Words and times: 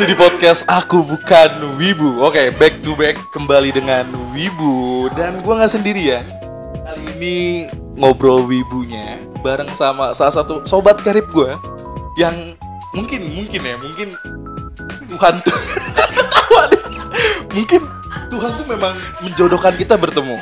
masih 0.00 0.16
di 0.16 0.24
podcast 0.24 0.64
aku 0.64 1.04
bukan 1.04 1.76
Wibu. 1.76 2.24
Oke, 2.24 2.48
back 2.56 2.80
to 2.80 2.96
back 2.96 3.20
kembali 3.36 3.68
dengan 3.68 4.08
Wibu 4.32 5.12
dan 5.12 5.44
gua 5.44 5.60
nggak 5.60 5.76
sendirian. 5.76 6.24
Kali 6.72 7.04
ini 7.20 7.36
ngobrol 8.00 8.48
Wibunya 8.48 9.20
bareng 9.44 9.68
sama 9.76 10.16
salah 10.16 10.32
satu 10.32 10.64
sobat 10.64 11.04
karib 11.04 11.28
gua 11.28 11.60
yang 12.16 12.56
mungkin 12.96 13.28
mungkin 13.28 13.60
ya 13.60 13.76
mungkin 13.76 14.08
Tuhan 15.04 15.44
tuh 15.44 15.58
ketawa 16.16 16.62
nih. 16.72 16.82
Mungkin 17.60 17.80
Tuhan 18.32 18.50
tuh 18.56 18.66
memang 18.72 18.96
menjodohkan 19.20 19.76
kita 19.76 20.00
bertemu. 20.00 20.40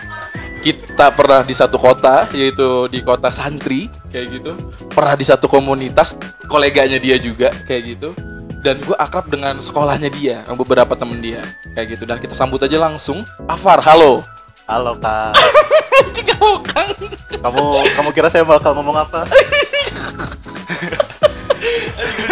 Kita 0.63 1.11
pernah 1.11 1.43
di 1.43 1.59
satu 1.59 1.83
kota, 1.83 2.31
yaitu 2.31 2.87
di 2.95 3.03
kota 3.03 3.35
santri, 3.35 3.91
kayak 4.15 4.39
gitu. 4.39 4.55
Pernah 4.95 5.19
di 5.19 5.27
satu 5.27 5.51
komunitas, 5.51 6.15
koleganya 6.47 7.03
dia 7.03 7.19
juga, 7.19 7.51
kayak 7.67 7.99
gitu. 7.99 8.15
Dan 8.59 8.83
gue 8.83 8.97
akrab 8.99 9.31
dengan 9.31 9.63
sekolahnya 9.63 10.11
dia, 10.11 10.43
beberapa 10.59 10.99
temen 10.99 11.23
dia, 11.23 11.47
kayak 11.79 11.95
gitu. 11.95 12.05
Dan 12.05 12.19
kita 12.19 12.35
sambut 12.35 12.59
aja 12.59 12.75
langsung. 12.75 13.23
Afar, 13.47 13.79
halo. 13.83 14.27
Halo 14.69 14.93
kak, 15.01 15.33
Anjing 16.05 16.29
Kang. 16.29 16.93
kamu 17.41 17.65
kamu 17.97 18.11
kira 18.13 18.29
saya 18.29 18.45
bakal 18.45 18.77
ngomong 18.77 19.01
apa? 19.01 19.25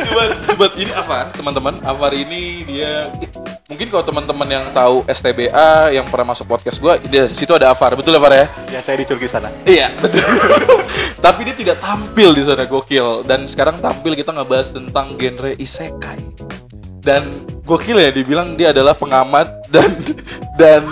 coba 0.05 0.23
coba 0.45 0.67
ini 0.77 0.93
Afar 0.93 1.33
teman-teman 1.33 1.81
Afar 1.81 2.13
ini 2.13 2.61
dia 2.69 3.09
mungkin 3.67 3.91
kalau 3.91 4.05
teman-teman 4.07 4.47
yang 4.47 4.65
tahu 4.71 5.03
STBA 5.11 5.91
yang 5.91 6.07
pernah 6.07 6.31
masuk 6.31 6.47
podcast 6.47 6.79
gua 6.79 7.03
di 7.03 7.19
situ 7.35 7.51
ada 7.51 7.75
Afar. 7.75 7.99
Betul 7.99 8.15
ya 8.15 8.21
Afar 8.23 8.33
ya? 8.33 8.47
Ya 8.71 8.81
saya 8.83 9.03
dicuri 9.03 9.27
ke 9.27 9.29
sana. 9.31 9.51
iya 9.67 9.91
betul. 9.99 10.23
Tapi 11.25 11.41
dia 11.43 11.55
tidak 11.55 11.83
tampil 11.83 12.31
di 12.31 12.43
sana 12.47 12.63
gokil. 12.65 13.27
Dan 13.27 13.51
sekarang 13.51 13.83
tampil 13.83 14.15
kita 14.15 14.31
ngebahas 14.31 14.71
tentang 14.71 15.19
genre 15.19 15.51
isekai. 15.59 16.23
Dan 17.03 17.43
gokil 17.67 17.99
ya 17.99 18.11
dibilang 18.15 18.55
dia 18.55 18.71
adalah 18.71 18.95
pengamat 18.95 19.67
dan 19.75 19.91
dan 20.61 20.83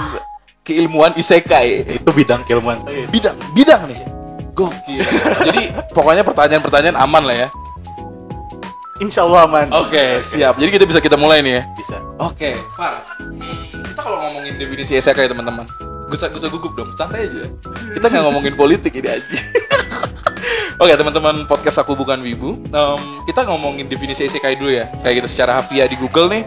keilmuan 0.66 1.14
isekai. 1.14 2.02
Itu 2.02 2.10
bidang 2.10 2.42
keilmuan 2.42 2.82
saya. 2.82 3.06
bidang 3.06 3.38
bidang 3.54 3.86
nih. 3.86 4.02
Gokil. 4.54 5.02
Jadi 5.46 5.62
pokoknya 5.94 6.26
pertanyaan-pertanyaan 6.26 6.98
aman 6.98 7.22
lah 7.22 7.36
ya 7.46 7.48
Insya 9.02 9.26
Allah 9.26 9.50
aman. 9.50 9.66
Oke, 9.74 10.22
siap. 10.22 10.54
Jadi 10.54 10.70
kita 10.70 10.84
bisa 10.86 11.00
kita 11.02 11.18
mulai 11.18 11.42
nih 11.42 11.58
ya. 11.58 11.62
Bisa. 11.74 11.98
Oke, 12.22 12.54
Far. 12.78 13.02
Hmm, 13.18 13.66
kita 13.90 13.98
kalau 13.98 14.22
ngomongin 14.22 14.54
definisi 14.54 14.94
isekai 14.94 15.26
teman-teman, 15.26 15.66
gak 16.06 16.14
usah, 16.14 16.28
gak 16.30 16.38
usah 16.38 16.50
gugup 16.50 16.78
dong, 16.78 16.94
santai 16.94 17.26
aja. 17.26 17.50
Kita 17.90 18.06
nggak 18.06 18.22
ngomongin 18.22 18.54
politik 18.54 18.94
ini 18.94 19.10
aja. 19.18 19.26
Oke, 20.82 20.94
teman-teman 20.94 21.42
podcast 21.50 21.82
aku 21.82 21.98
bukan 21.98 22.22
wibu. 22.22 22.54
Em, 22.70 23.02
kita 23.26 23.42
ngomongin 23.46 23.90
definisi 23.90 24.30
isekai 24.30 24.54
dulu 24.54 24.70
ya. 24.70 24.86
Kayak 25.02 25.26
gitu 25.26 25.28
secara 25.30 25.58
hafia 25.58 25.90
di 25.90 25.98
Google 25.98 26.30
nih. 26.30 26.42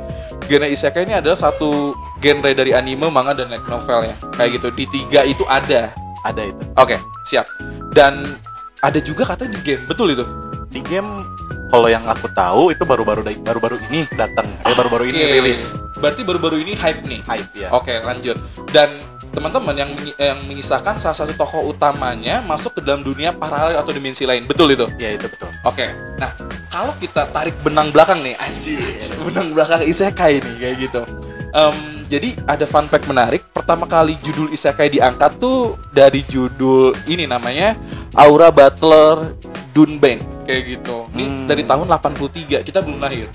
Genre 0.47 0.67
isekai 0.71 1.03
ini 1.03 1.19
adalah 1.19 1.35
satu 1.35 1.95
genre 2.23 2.51
dari 2.55 2.71
anime, 2.71 3.11
manga 3.11 3.35
dan 3.35 3.51
light 3.51 3.67
novel 3.67 4.07
ya. 4.07 4.15
Kayak 4.39 4.59
gitu. 4.59 4.67
Di 4.71 4.85
tiga 4.87 5.27
itu 5.27 5.43
ada. 5.51 5.91
Ada 6.23 6.43
itu. 6.47 6.63
Oke, 6.79 6.95
siap. 7.27 7.47
Dan 7.91 8.39
ada 8.79 8.99
juga 9.03 9.27
kata 9.27 9.47
di 9.51 9.59
game, 9.63 9.83
betul 9.83 10.15
itu? 10.15 10.23
Di 10.71 10.83
game 10.83 11.23
kalau 11.67 11.87
yang 11.91 12.03
aku 12.07 12.31
tahu 12.31 12.71
itu 12.71 12.83
baru-baru 12.87 13.27
baru-baru 13.43 13.77
ini 13.91 14.07
datang. 14.15 14.47
Eh 14.63 14.75
baru-baru 14.75 15.11
ini 15.11 15.19
Oke. 15.19 15.31
rilis. 15.39 15.75
Berarti 15.99 16.21
baru-baru 16.23 16.63
ini 16.63 16.73
hype 16.79 17.03
nih. 17.03 17.19
Hype 17.27 17.51
ya. 17.55 17.69
Oke, 17.75 17.99
lanjut. 17.99 18.39
Dan 18.71 18.95
teman-teman 19.35 19.75
yang 19.75 19.89
menyi- 19.93 20.17
yang 20.17 20.39
mengisahkan 20.47 20.97
salah 20.97 21.13
satu 21.13 21.35
tokoh 21.35 21.69
utamanya 21.69 22.41
masuk 22.41 22.79
ke 22.79 22.81
dalam 22.81 23.03
dunia 23.03 23.35
paralel 23.35 23.77
atau 23.77 23.91
dimensi 23.91 24.23
lain. 24.23 24.47
Betul 24.47 24.73
itu? 24.73 24.87
Ya 24.97 25.13
itu 25.13 25.27
betul. 25.27 25.51
Oke. 25.61 25.91
Nah, 26.17 26.31
kalau 26.71 26.95
kita 26.97 27.27
tarik 27.29 27.53
benang 27.61 27.91
belakang 27.91 28.23
nih, 28.23 28.33
anjir, 28.39 28.81
benang 29.27 29.51
belakang 29.53 29.83
isekai 29.83 30.39
nih 30.41 30.55
kayak 30.57 30.75
gitu. 30.89 31.01
Em, 31.57 32.05
jadi 32.05 32.37
ada 32.45 32.69
fun 32.69 32.85
fact 32.85 33.09
menarik. 33.09 33.41
Pertama 33.49 33.89
kali 33.89 34.13
judul 34.21 34.53
isekai 34.53 34.93
diangkat 34.93 35.41
tuh 35.41 35.73
dari 35.89 36.21
judul 36.21 36.93
ini 37.09 37.25
namanya 37.25 37.73
Aura 38.13 38.53
Butler 38.53 39.33
Dunbane 39.73 40.21
kayak 40.45 40.61
gitu. 40.77 41.09
Ini 41.17 41.25
Hmm. 41.25 41.45
dari 41.49 41.65
tahun 41.65 41.89
83. 41.89 42.61
Kita 42.61 42.85
belum 42.85 43.01
lahir. 43.01 43.25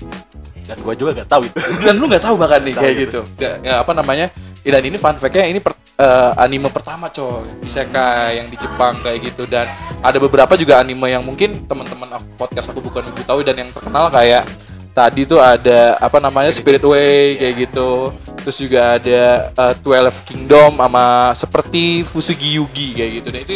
Dan 0.63 0.79
gua 0.79 0.95
juga 0.95 1.19
gak 1.19 1.27
tahu 1.27 1.43
itu. 1.51 1.59
dan 1.85 1.99
lu 1.99 2.07
nggak 2.07 2.23
tahu 2.23 2.35
bahkan 2.39 2.63
nih 2.63 2.71
kayak 2.71 2.95
gitu. 2.95 3.19
gitu 3.35 3.43
ya, 3.67 3.83
apa 3.83 3.91
namanya 3.91 4.31
Ya, 4.63 4.79
dan 4.79 4.87
ini 4.87 4.95
fun 4.95 5.19
fact-nya 5.19 5.43
ini 5.51 5.59
per- 5.59 5.75
eh, 5.99 6.31
anime 6.39 6.71
pertama 6.71 7.11
coy 7.11 7.43
isekai 7.67 8.39
yang 8.39 8.47
di 8.47 8.55
Jepang 8.55 8.95
kayak 9.03 9.19
gitu 9.27 9.43
dan 9.43 9.67
ada 9.99 10.15
beberapa 10.23 10.55
juga 10.55 10.79
anime 10.79 11.11
yang 11.11 11.19
mungkin 11.19 11.67
teman-teman 11.67 12.15
podcast 12.39 12.71
aku 12.71 12.79
bukan 12.79 13.03
ibu 13.11 13.27
tahu 13.27 13.43
dan 13.43 13.59
yang 13.59 13.75
terkenal 13.75 14.07
kayak 14.07 14.47
tadi 14.93 15.25
tuh 15.25 15.41
ada 15.41 15.97
apa 15.97 16.21
namanya 16.21 16.53
Spirit 16.53 16.85
Way 16.85 17.41
kayak 17.41 17.55
gitu 17.67 18.13
terus 18.45 18.57
juga 18.61 19.01
ada 19.01 19.49
eh, 19.49 19.73
Twelve 19.81 20.17
Kingdom 20.23 20.77
sama 20.77 21.33
seperti 21.33 22.05
Fusugi 22.05 22.61
Yugi 22.61 22.93
kayak 22.93 23.11
gitu 23.19 23.27
dan 23.33 23.41
itu 23.41 23.53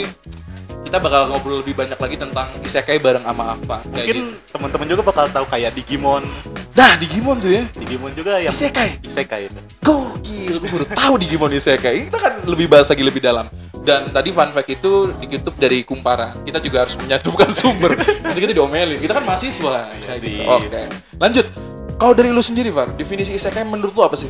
kita 0.87 1.03
bakal 1.03 1.27
ngobrol 1.27 1.59
lebih 1.59 1.75
banyak 1.75 1.99
lagi 1.99 2.15
tentang 2.15 2.47
isekai 2.63 2.95
bareng 3.03 3.27
sama 3.27 3.59
kayak 3.59 3.83
Mungkin 3.91 4.17
gitu. 4.23 4.51
teman-teman 4.55 4.87
juga 4.87 5.01
bakal 5.03 5.25
tahu 5.27 5.45
kayak 5.51 5.75
Digimon. 5.75 6.23
nah 6.71 6.95
Digimon 6.95 7.37
tuh 7.43 7.51
ya 7.59 7.63
Digimon 7.75 8.11
juga 8.15 8.39
yang 8.39 8.49
isekai 8.55 9.03
isekai 9.03 9.51
itu. 9.51 9.59
Gokil, 9.83 10.55
gue 10.63 10.69
baru 10.71 10.85
tahu 10.87 11.13
Digimon 11.19 11.51
Isekai. 11.51 12.07
Kita 12.07 12.17
kan 12.19 12.33
lebih 12.47 12.67
bahas 12.71 12.87
lagi 12.87 13.03
lebih 13.03 13.19
dalam. 13.23 13.47
Dan 13.87 14.11
tadi 14.11 14.35
fun 14.35 14.51
fact 14.51 14.67
itu 14.67 15.15
di 15.15 15.31
YouTube 15.31 15.55
dari 15.55 15.79
Kumparan. 15.81 16.43
Kita 16.43 16.59
juga 16.59 16.83
harus 16.83 16.99
menyatukan 16.99 17.55
sumber. 17.63 17.95
Nanti 17.95 18.39
kita 18.43 18.51
diomelin. 18.51 18.99
Kita 18.99 19.15
kan 19.15 19.23
mahasiswa. 19.23 19.95
Kayak 19.95 20.17
sih. 20.19 20.43
gitu. 20.43 20.43
Oke. 20.43 20.81
Lanjut. 21.15 21.47
Kalau 21.95 22.11
dari 22.11 22.29
lu 22.29 22.43
sendiri, 22.43 22.67
Far, 22.69 22.91
definisi 22.93 23.31
Isekai 23.31 23.63
menurut 23.63 23.95
lu 23.95 24.03
apa 24.03 24.19
sih? 24.19 24.27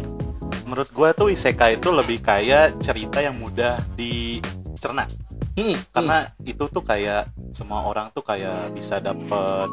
Menurut 0.63 0.94
gua 0.94 1.09
tuh 1.12 1.28
isekai 1.28 1.75
itu 1.75 1.90
lebih 1.90 2.22
kayak 2.22 2.78
cerita 2.79 3.18
yang 3.18 3.34
mudah 3.35 3.81
dicerna. 3.97 5.09
Hmm, 5.57 5.74
karena 5.89 6.29
itu 6.45 6.69
tuh 6.69 6.79
kayak 6.79 7.25
semua 7.50 7.81
orang 7.81 8.13
tuh 8.13 8.22
kayak 8.22 8.69
bisa 8.72 9.01
dapet 9.01 9.68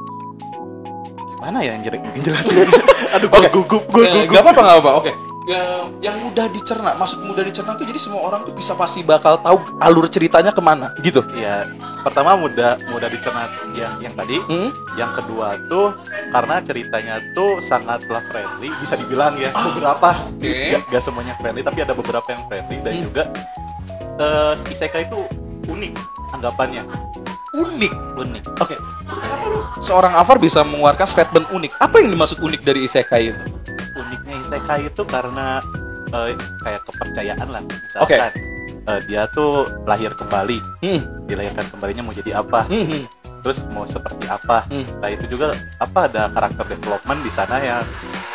gimana 1.29 1.61
ya 1.61 1.77
yang 1.77 1.85
jelek 1.85 2.01
mungkin 2.01 2.23
jelasin 2.25 2.57
aduh 3.15 3.29
gue 3.29 3.37
Oke. 3.37 3.51
gugup 3.53 3.85
gue 3.93 4.01
Eh, 4.01 4.13
gugup 4.17 4.33
Gak 4.33 4.43
apa-apa, 4.49 4.61
gak 4.65 4.75
apa-apa. 4.81 4.91
Oke. 4.97 5.11
Ya, 5.45 5.61
yang 6.01 6.25
mudah 6.25 6.49
dicerna, 6.49 6.97
maksud 6.97 7.21
mudah 7.21 7.45
dicerna 7.45 7.77
tuh 7.77 7.85
jadi 7.85 8.01
semua 8.01 8.25
orang 8.25 8.49
tuh 8.49 8.57
bisa 8.57 8.73
pasti 8.73 9.05
bakal 9.05 9.37
tahu 9.37 9.61
alur 9.77 10.09
ceritanya 10.09 10.49
ke 10.49 10.59
mana, 10.59 10.97
gitu. 10.99 11.21
ya 11.37 11.69
pertama 12.01 12.33
mudah 12.33 12.81
mudah 12.89 13.09
dicerna 13.09 13.45
yang 13.73 13.97
yang 13.99 14.13
tadi 14.13 14.41
Hmm? 14.43 14.73
yang 14.95 15.13
kedua 15.13 15.57
tuh 15.69 15.97
karena 16.29 16.61
ceritanya 16.61 17.21
tuh 17.33 17.61
sangatlah 17.61 18.25
friendly 18.25 18.73
bisa 18.77 18.97
dibilang 18.97 19.37
ya 19.37 19.53
Ah, 19.53 19.69
beberapa 19.69 20.13
oke. 20.29 20.49
gak, 20.71 20.81
gak 20.89 21.03
semuanya 21.03 21.33
friendly 21.37 21.61
tapi 21.61 21.81
ada 21.81 21.93
beberapa 21.93 22.25
yang 22.27 22.45
friendly 22.45 22.77
dan 22.81 22.93
Hmm. 22.95 23.05
juga 23.05 23.23
eh 24.17 24.53
isekai 24.67 25.05
itu 25.05 25.21
unik 25.67 25.93
anggapannya 26.33 26.85
Unik. 27.55 27.93
unik 28.17 28.45
Oke, 28.59 28.77
kenapa 29.07 29.45
lu 29.47 29.61
seorang 29.79 30.13
Avar 30.13 30.37
bisa 30.37 30.61
mengeluarkan 30.61 31.07
statement 31.07 31.47
unik? 31.49 31.73
Apa 31.79 32.01
yang 32.01 32.11
dimaksud 32.11 32.37
unik 32.39 32.61
dari 32.61 32.81
isekai 32.83 33.31
itu? 33.31 33.41
Isekai 34.55 34.87
itu 34.87 35.03
karena 35.03 35.59
eh, 36.15 36.39
kayak 36.63 36.87
kepercayaan 36.87 37.49
lah 37.51 37.63
misalkan. 37.67 38.31
Eh, 38.85 39.01
dia 39.11 39.27
tuh 39.35 39.67
lahir 39.89 40.15
kembali. 40.15 40.63
Hmm, 40.85 41.27
dilahirkan 41.27 41.67
kembalinya 41.75 42.07
mau 42.07 42.15
jadi 42.15 42.39
apa? 42.39 42.71
Hmm, 42.71 42.87
hmm. 42.87 43.05
terus 43.43 43.67
mau 43.75 43.83
seperti 43.85 44.25
apa? 44.31 44.65
Hmm. 44.71 44.87
nah 45.03 45.11
itu 45.11 45.27
juga 45.27 45.59
apa 45.83 46.07
ada 46.07 46.31
karakter 46.31 46.65
development 46.79 47.21
di 47.27 47.33
sana 47.35 47.59
yang 47.61 47.83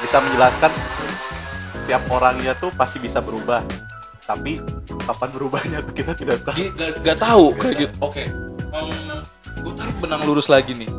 bisa 0.03 0.21
menjelaskan 0.21 0.69
setiap 1.73 2.03
orangnya 2.11 2.53
tuh 2.59 2.69
pasti 2.75 2.99
bisa 2.99 3.23
berubah. 3.23 3.63
Tapi 4.27 4.61
kapan 5.07 5.29
berubahnya 5.33 5.77
tuh 5.81 5.93
kita 5.95 6.13
tidak 6.13 6.45
tahu. 6.45 6.61
Gak, 6.77 6.91
gak 7.01 7.17
tahu 7.17 7.45
Gak 7.55 7.59
kayak 7.63 7.75
gitu. 7.81 7.95
Oke, 8.03 8.23
gue 9.63 9.73
tarik 9.73 9.97
benang 9.97 10.21
lurus 10.27 10.51
lagi 10.51 10.77
nih. 10.77 10.89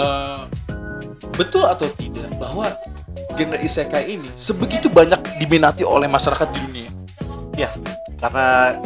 Eh, 0.00 0.42
betul 1.36 1.68
atau 1.68 1.88
tidak 1.92 2.32
bahwa 2.40 2.72
genre 3.36 3.58
isekai 3.60 4.04
ini 4.10 4.28
sebegitu 4.34 4.86
banyak 4.88 5.18
diminati 5.38 5.82
oleh 5.82 6.06
masyarakat 6.06 6.48
di 6.50 6.58
dunia? 6.64 6.90
ya 7.58 7.68
karena 8.20 8.76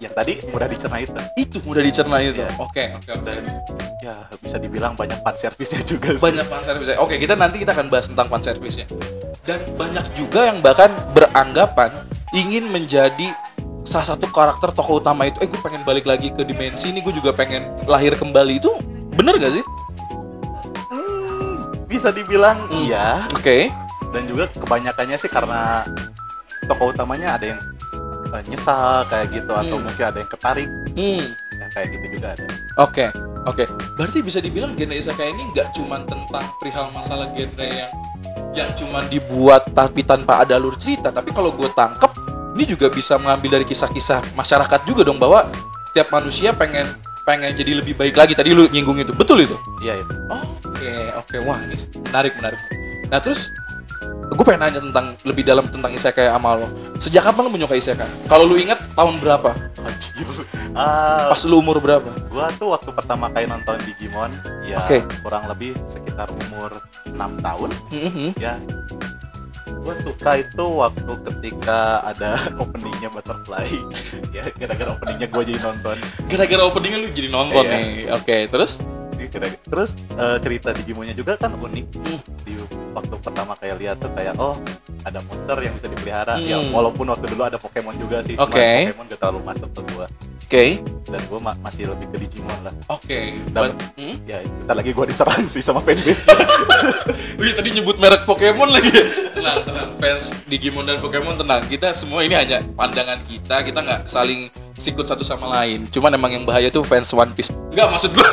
yang 0.00 0.12
tadi 0.12 0.42
mudah 0.50 0.68
dicerna 0.68 0.98
itu 1.00 1.14
Itu 1.38 1.56
mudah 1.64 1.80
dicerna 1.80 2.16
itu. 2.20 2.42
Iya. 2.42 2.50
Oke, 2.58 2.84
oke, 2.98 3.10
oke. 3.14 3.24
dan 3.24 3.42
ya 4.02 4.14
bisa 4.36 4.58
dibilang 4.58 4.98
banyak 4.98 5.16
fan 5.22 5.36
service-nya 5.38 5.80
juga 5.86 6.18
sih. 6.18 6.24
banyak 6.26 6.46
fan 6.50 6.62
service. 6.66 6.98
Oke, 6.98 7.16
kita 7.22 7.38
nanti 7.38 7.62
kita 7.62 7.72
akan 7.72 7.86
bahas 7.88 8.10
tentang 8.10 8.26
fan 8.28 8.42
service-nya. 8.42 8.86
Dan 9.46 9.62
banyak 9.78 10.06
juga 10.18 10.50
yang 10.50 10.58
bahkan 10.60 10.90
beranggapan 11.14 11.90
ingin 12.34 12.66
menjadi 12.68 13.30
salah 13.86 14.14
satu 14.14 14.26
karakter 14.28 14.74
tokoh 14.74 14.98
utama 15.00 15.30
itu. 15.30 15.38
Eh, 15.40 15.48
gue 15.48 15.60
pengen 15.62 15.86
balik 15.86 16.04
lagi 16.04 16.28
ke 16.34 16.42
dimensi 16.42 16.90
ini. 16.90 17.00
Gue 17.00 17.14
juga 17.14 17.30
pengen 17.32 17.70
lahir 17.86 18.18
kembali 18.18 18.58
itu. 18.58 18.74
Bener 19.14 19.38
gak 19.38 19.54
sih? 19.54 19.64
Hmm, 20.90 21.72
bisa 21.86 22.10
dibilang 22.10 22.58
Hmm. 22.68 22.84
iya 22.84 23.22
Oke. 23.32 23.70
Dan 24.12 24.22
juga 24.24 24.44
kebanyakannya 24.52 25.16
sih 25.16 25.26
karena 25.26 25.82
tokoh 26.64 26.92
utamanya 26.92 27.34
ada 27.34 27.56
yang 27.56 27.60
eh, 28.30 28.42
nyesal 28.46 29.04
kayak 29.08 29.28
gitu 29.30 29.52
atau 29.52 29.76
Hmm. 29.76 29.84
mungkin 29.84 30.04
ada 30.06 30.18
yang 30.20 30.30
ketarik 30.30 30.68
Hmm. 30.92 31.24
ya, 31.52 31.66
kayak 31.70 31.88
gitu 31.92 32.06
juga 32.16 32.28
ada 32.32 32.44
Oke, 32.80 33.12
oke. 33.44 33.64
Berarti 33.96 34.24
bisa 34.24 34.40
dibilang 34.40 34.72
genre 34.72 34.96
isekai 34.96 35.28
ini 35.28 35.52
nggak 35.52 35.76
cuma 35.76 36.00
tentang 36.02 36.44
perihal 36.56 36.88
masalah 36.88 37.28
genre 37.30 37.68
yang 37.68 37.92
yang 38.52 38.70
cuma 38.72 39.04
dibuat 39.04 39.68
tapi 39.72 40.00
tanpa 40.00 40.40
ada 40.40 40.56
alur 40.56 40.72
cerita. 40.76 41.08
Tapi 41.08 41.32
kalau 41.32 41.52
gue 41.52 41.68
tangkep, 41.68 42.12
ini 42.56 42.64
juga 42.64 42.88
bisa 42.88 43.16
mengambil 43.16 43.56
dari 43.56 43.64
kisah-kisah 43.64 44.24
masyarakat 44.32 44.80
juga 44.84 45.04
dong 45.04 45.16
bahwa 45.16 45.48
setiap 45.92 46.08
manusia 46.10 46.52
pengen 46.52 46.88
pengen 47.24 47.52
jadi 47.52 47.84
lebih 47.84 47.92
baik 47.92 48.16
lagi. 48.16 48.32
Tadi 48.32 48.56
lu 48.56 48.64
nyinggung 48.68 48.96
itu, 48.96 49.12
betul 49.12 49.44
itu? 49.44 49.56
iya 49.80 50.00
itu 50.00 50.12
Oke, 50.64 50.92
oke, 51.14 51.36
wah 51.44 51.60
ini 51.60 51.76
menarik, 52.08 52.32
menarik. 52.40 52.60
Nah 53.06 53.20
terus, 53.20 53.52
gue 54.32 54.42
pengen 54.42 54.60
nanya 54.62 54.80
tentang 54.80 55.06
lebih 55.22 55.42
dalam 55.42 55.64
tentang 55.66 55.90
isekai 55.90 56.26
sama 56.26 56.56
lo. 56.56 56.66
Sejak 56.96 57.22
kapan 57.22 57.42
lu 57.44 57.50
menyukai 57.50 57.76
isekai? 57.76 58.08
Kalau 58.26 58.44
lu 58.44 58.56
ingat 58.56 58.80
tahun 58.92 59.18
berapa? 59.18 59.50
anjir 59.82 60.26
ah 60.78 61.26
Pas 61.28 61.42
lu 61.42 61.58
umur 61.58 61.76
berapa? 61.76 62.06
gua 62.30 62.48
tuh 62.54 62.70
waktu 62.70 62.90
pertama 62.92 63.26
kali 63.28 63.44
nonton 63.44 63.76
Digimon 63.82 64.30
ya 64.62 64.78
Oke. 64.80 65.02
kurang 65.18 65.44
lebih 65.44 65.74
sekitar 65.84 66.30
umur 66.30 66.70
6 67.04 67.18
tahun 67.38 67.70
Mhm. 67.90 68.38
ya 68.38 68.54
gue 69.74 69.94
suka 69.98 70.38
itu 70.38 70.64
waktu 70.72 71.02
ketika 71.26 71.78
ada 72.06 72.38
openingnya 72.62 73.10
butterfly 73.10 73.66
ya 74.36 74.46
gara-gara 74.54 74.94
openingnya 74.94 75.26
gue 75.26 75.42
jadi 75.44 75.60
nonton 75.60 75.96
Gara-gara 76.30 76.62
openingnya 76.62 76.98
lu 77.00 77.08
jadi 77.10 77.28
nonton 77.28 77.64
Iya. 77.66 77.74
nih. 77.74 77.90
Oke, 78.14 78.36
terus? 78.46 78.78
Gara- 79.32 79.56
terus 79.62 79.90
eh, 80.12 80.36
cerita 80.38 80.68
Digimonnya 80.70 81.12
juga 81.12 81.34
kan 81.34 81.52
unik 81.52 81.86
Hmm. 81.96 82.20
di 82.42 82.52
waktu 82.92 83.14
pertama 83.18 83.52
kayak 83.54 83.76
lihat 83.78 83.96
tuh 83.96 84.12
kayak 84.12 84.36
oh 84.36 84.60
ada 85.02 85.18
monster 85.22 85.56
yang 85.56 85.72
bisa 85.72 85.88
dipelihara 85.88 86.36
ya 86.38 86.58
Hmm. 86.58 86.68
walaupun 86.70 87.08
waktu 87.08 87.26
dulu 87.26 87.42
ada 87.42 87.56
Pokemon 87.56 87.96
juga 87.96 88.20
sih 88.20 88.36
cuman 88.36 88.46
Oke. 88.46 88.68
Pokemon 88.86 89.04
gak 89.06 89.18
terlalu 89.18 89.40
masuk 89.42 89.68
ke 89.70 89.80
gue 89.86 90.06
Oke. 90.42 90.64
dan 91.08 91.20
gue 91.22 91.38
masih 91.58 91.84
lebih 91.88 92.06
ke 92.08 92.16
Digimon 92.20 92.58
lah 92.60 92.74
Oke. 92.86 93.40
Dan- 93.48 93.72
Ba- 93.72 93.88
Hmm? 93.94 94.16
ya 94.22 94.38
bentar 94.44 94.76
lagi 94.76 94.90
gue 94.90 95.06
diserang 95.06 95.44
sih 95.46 95.60
sama 95.60 95.80
fanbase 95.80 96.28
Wih 97.34 97.50
tadi 97.50 97.72
nyebut 97.72 97.96
merek 97.96 98.22
Pokemon 98.22 98.68
lagi. 98.68 98.92
tenang, 99.32 99.64
tenang. 99.64 99.88
Fans 99.96 100.30
Digimon 100.44 100.84
dan 100.84 101.00
Pokemon 101.00 101.34
tenang. 101.34 101.64
Kita 101.64 101.90
semua 101.90 102.22
ini 102.22 102.36
hanya 102.36 102.62
pandangan 102.70 103.18
kita. 103.24 103.64
Kita 103.64 103.80
nggak 103.80 104.00
saling 104.06 104.46
sikut 104.76 105.04
satu 105.04 105.22
sama 105.22 105.48
lain. 105.60 105.86
Cuman 105.88 106.12
emang 106.12 106.30
yang 106.32 106.44
bahaya 106.44 106.68
tuh 106.68 106.82
fans 106.82 107.10
One 107.12 107.32
Piece. 107.32 107.52
Enggak 107.72 107.88
maksud 107.92 108.10
gua. 108.12 108.28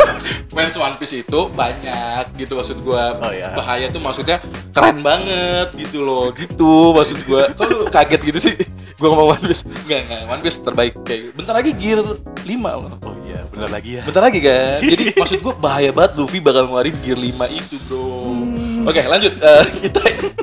fans 0.54 0.74
One 0.76 0.96
Piece 0.96 1.22
itu 1.22 1.40
banyak 1.50 2.24
gitu 2.36 2.52
maksud 2.54 2.78
gua. 2.82 3.18
Oh, 3.18 3.32
iya. 3.32 3.52
Bahaya 3.52 3.86
tuh 3.88 4.00
maksudnya 4.00 4.38
keren 4.70 5.00
banget 5.00 5.74
gitu 5.76 6.02
loh. 6.02 6.30
Gitu 6.32 6.94
maksud 6.94 7.18
gua. 7.26 7.50
Lu 7.66 7.86
kaget 7.88 8.20
gitu 8.22 8.38
sih? 8.40 8.54
Gua 8.96 9.14
ngomong 9.14 9.38
One 9.38 9.44
Piece. 9.46 9.62
Enggak, 9.86 10.00
enggak. 10.06 10.22
One 10.28 10.42
Piece 10.42 10.58
terbaik 10.60 10.94
kayak. 11.02 11.20
gitu. 11.20 11.32
Bentar 11.36 11.54
lagi 11.56 11.70
Gear 11.74 12.00
5 12.02 12.46
loh. 12.50 12.92
oh 13.06 13.14
iya 13.24 13.40
bener 13.46 13.70
lagi 13.70 13.90
ya 13.98 14.02
Bentar 14.02 14.22
lagi 14.24 14.38
kan. 14.42 14.78
Jadi 14.82 15.04
maksud 15.20 15.38
gue 15.40 15.54
bahaya 15.58 15.90
banget 15.90 16.18
Luffy 16.18 16.38
bakal 16.38 16.66
ngeluarin 16.66 16.96
gear 17.02 17.18
5 17.18 17.30
itu, 17.50 17.76
Bro. 17.86 18.59
Oke, 18.86 19.02
lanjut. 19.04 19.32
Eh, 19.36 19.64
kita 19.88 20.00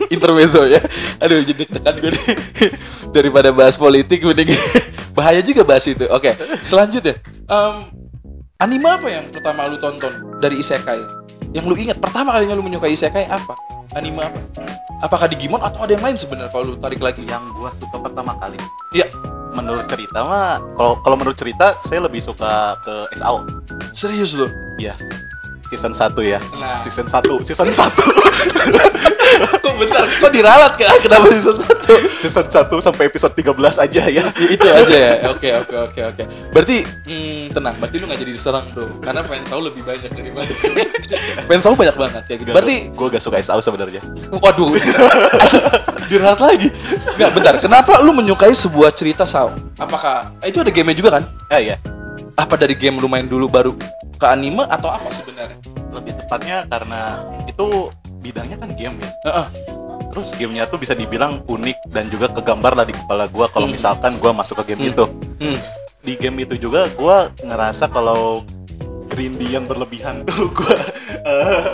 intermezzo 0.10 0.66
ya. 0.66 0.82
Aduh, 1.22 1.42
jadi 1.42 1.66
deg-degan 1.66 1.96
gue 1.98 2.12
nih. 2.14 2.26
Daripada 3.16 3.50
bahas 3.50 3.76
politik 3.76 4.22
mending 4.22 4.54
bahaya 5.18 5.42
juga 5.42 5.66
bahas 5.66 5.86
itu. 5.88 6.06
Oke, 6.12 6.38
selanjutnya. 6.62 7.18
Em, 7.48 7.76
anime 8.62 8.88
apa 8.90 9.08
yang 9.10 9.26
pertama 9.34 9.66
lu 9.66 9.78
tonton 9.82 10.14
dari 10.38 10.62
isekai? 10.62 11.02
Yang 11.56 11.66
lu 11.66 11.76
ingat 11.80 11.98
pertama 11.98 12.36
kalinya 12.36 12.54
lu 12.54 12.64
menyukai 12.66 12.94
isekai 12.94 13.26
apa? 13.26 13.56
Anime 13.96 14.22
apa? 14.28 14.40
Apakah 14.98 15.30
Digimon 15.30 15.62
atau 15.62 15.86
ada 15.86 15.94
yang 15.94 16.02
lain 16.02 16.18
sebenarnya 16.18 16.50
kalau 16.50 16.74
lu 16.74 16.76
tarik 16.82 17.02
lagi? 17.02 17.22
yang 17.26 17.42
gue 17.54 17.70
suka 17.78 18.02
pertama 18.02 18.34
kali 18.42 18.58
Iya, 18.98 19.06
menurut 19.54 19.86
cerita 19.86 20.26
mah 20.26 20.58
kalau 20.74 20.98
kalau 21.06 21.16
menurut 21.18 21.38
cerita 21.38 21.78
saya 21.86 22.06
lebih 22.06 22.22
suka 22.22 22.78
ke 22.82 22.96
SAO 23.18 23.46
serius 23.94 24.34
lu. 24.38 24.50
ya 24.78 24.94
season 25.70 25.92
1 25.92 26.16
ya 26.24 26.40
Nah. 26.56 26.82
season 26.84 27.06
1 27.06 27.44
season 27.44 27.68
1 27.68 27.78
kok 29.38 29.76
bentar, 29.78 30.04
kok 30.08 30.32
diralat 30.34 30.74
kan? 30.74 30.98
Kenapa 30.98 31.28
season 31.30 31.60
1? 31.60 32.24
season 32.24 32.46
1 32.48 32.72
sampai 32.82 33.04
episode 33.06 33.34
13 33.36 33.54
aja 33.86 34.04
ya 34.08 34.24
Ya, 34.38 34.48
itu 34.50 34.66
aja 34.66 34.98
ya. 34.98 35.14
Oke 35.30 35.50
oke 35.54 35.76
oke 35.92 36.02
oke. 36.14 36.24
Berarti 36.52 36.78
hmm, 36.84 37.54
tenang. 37.54 37.76
Berarti 37.78 37.96
lu 38.00 38.06
nggak 38.08 38.20
jadi 38.24 38.32
diserang 38.34 38.66
bro. 38.72 38.88
Karena 39.04 39.22
fans 39.22 39.46
Saul 39.46 39.68
lebih 39.70 39.84
banyak 39.84 40.10
daripada 40.10 40.48
fans 41.48 41.62
Saul 41.64 41.76
banyak 41.78 41.96
banget 41.96 42.24
ya 42.26 42.36
gitu. 42.40 42.50
Berarti 42.52 42.76
gue 42.90 43.08
gak 43.12 43.24
suka 43.24 43.38
SAO 43.44 43.60
sebenarnya 43.62 44.02
waduh. 44.32 44.74
Diralat 46.08 46.40
lagi. 46.40 46.70
Nggak 47.20 47.30
bentar. 47.36 47.54
Kenapa 47.60 47.94
lu 48.00 48.16
menyukai 48.16 48.56
sebuah 48.56 48.96
cerita 48.96 49.28
Saul? 49.28 49.54
Apakah 49.78 50.32
eh, 50.42 50.50
itu 50.50 50.64
ada 50.64 50.72
game 50.72 50.96
juga 50.96 51.20
kan? 51.20 51.24
ya 51.48 51.76
ya 51.76 51.78
Apa 52.38 52.54
dari 52.54 52.74
game 52.74 52.98
lu 52.98 53.10
main 53.10 53.26
dulu 53.26 53.50
baru 53.50 53.74
ke 54.14 54.26
anime 54.26 54.66
atau 54.68 54.90
apa 54.90 55.10
sebenarnya? 55.10 55.58
lebih 55.88 56.14
tepatnya 56.16 56.62
karena 56.68 57.02
itu 57.48 57.90
bidangnya 58.20 58.60
kan 58.60 58.70
game 58.72 58.94
ya 59.00 59.10
Heeh. 59.26 59.48
terus 60.08 60.30
gamenya 60.32 60.70
tuh 60.70 60.78
bisa 60.78 60.94
dibilang 60.94 61.42
unik 61.44 61.90
dan 61.90 62.06
juga 62.08 62.30
kegambar 62.30 62.76
lah 62.76 62.86
di 62.86 62.94
kepala 62.94 63.26
gue 63.26 63.46
kalau 63.48 63.66
Hmm. 63.66 63.74
misalkan 63.74 64.14
gue 64.16 64.30
masuk 64.30 64.62
ke 64.62 64.76
game 64.76 64.84
Hmm. 64.84 64.92
itu 64.92 65.06
Hmm. 65.42 65.58
di 66.00 66.14
game 66.14 66.38
itu 66.40 66.54
juga 66.60 66.86
gue 66.88 67.18
ngerasa 67.42 67.90
kalau 67.90 68.46
grindy 69.08 69.50
yang 69.50 69.66
berlebihan 69.66 70.22
tuh 70.28 70.52
gue 70.52 70.78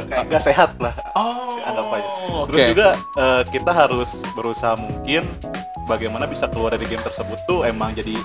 kayak 0.07 0.30
gak 0.30 0.44
sehat 0.45 0.71
lah 0.80 0.95
Oh. 1.13 1.60
Anggapannya. 1.63 2.10
Terus 2.48 2.63
juga 2.71 2.88
eh, 3.18 3.42
kita 3.50 3.71
harus 3.71 4.10
berusaha 4.31 4.75
mungkin 4.75 5.24
bagaimana 5.83 6.24
bisa 6.25 6.48
keluar 6.48 6.71
dari 6.71 6.86
game 6.86 7.01
tersebut 7.01 7.39
tuh 7.44 7.63
emang 7.63 7.92
jadi 7.92 8.15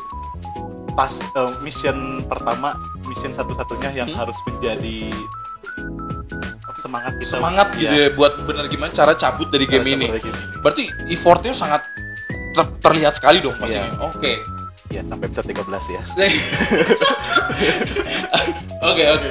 pas 0.98 1.14
eh, 1.14 1.52
mission 1.62 1.94
pertama, 2.26 2.74
mission 3.06 3.30
satu-satunya 3.30 3.94
yang 3.94 4.08
Hmm. 4.10 4.18
harus 4.18 4.34
menjadi 4.44 5.14
semangat 6.78 7.14
kita. 7.18 7.38
semangat 7.38 7.68
gitu 7.74 7.90
ya 7.90 8.06
buat 8.14 8.38
bener 8.42 8.66
gimana 8.66 8.90
cara 8.90 9.14
cabut 9.14 9.46
dari 9.46 9.66
game 9.66 9.94
ini. 9.94 10.06
Dari 10.10 10.22
game 10.22 10.34
ini. 10.34 10.58
Berarti 10.58 10.84
effortnya 11.06 11.50
sangat 11.50 11.82
ter- 12.52 12.74
terlihat 12.78 13.14
sekali 13.14 13.38
dong 13.38 13.54
pastinya. 13.58 13.94
Iya. 13.94 14.10
Oke. 14.10 14.32
Ya 14.88 15.02
sampai 15.02 15.26
episode 15.26 15.46
13 15.46 15.90
ya. 15.90 16.00
Oke 18.88 19.04
oke. 19.04 19.28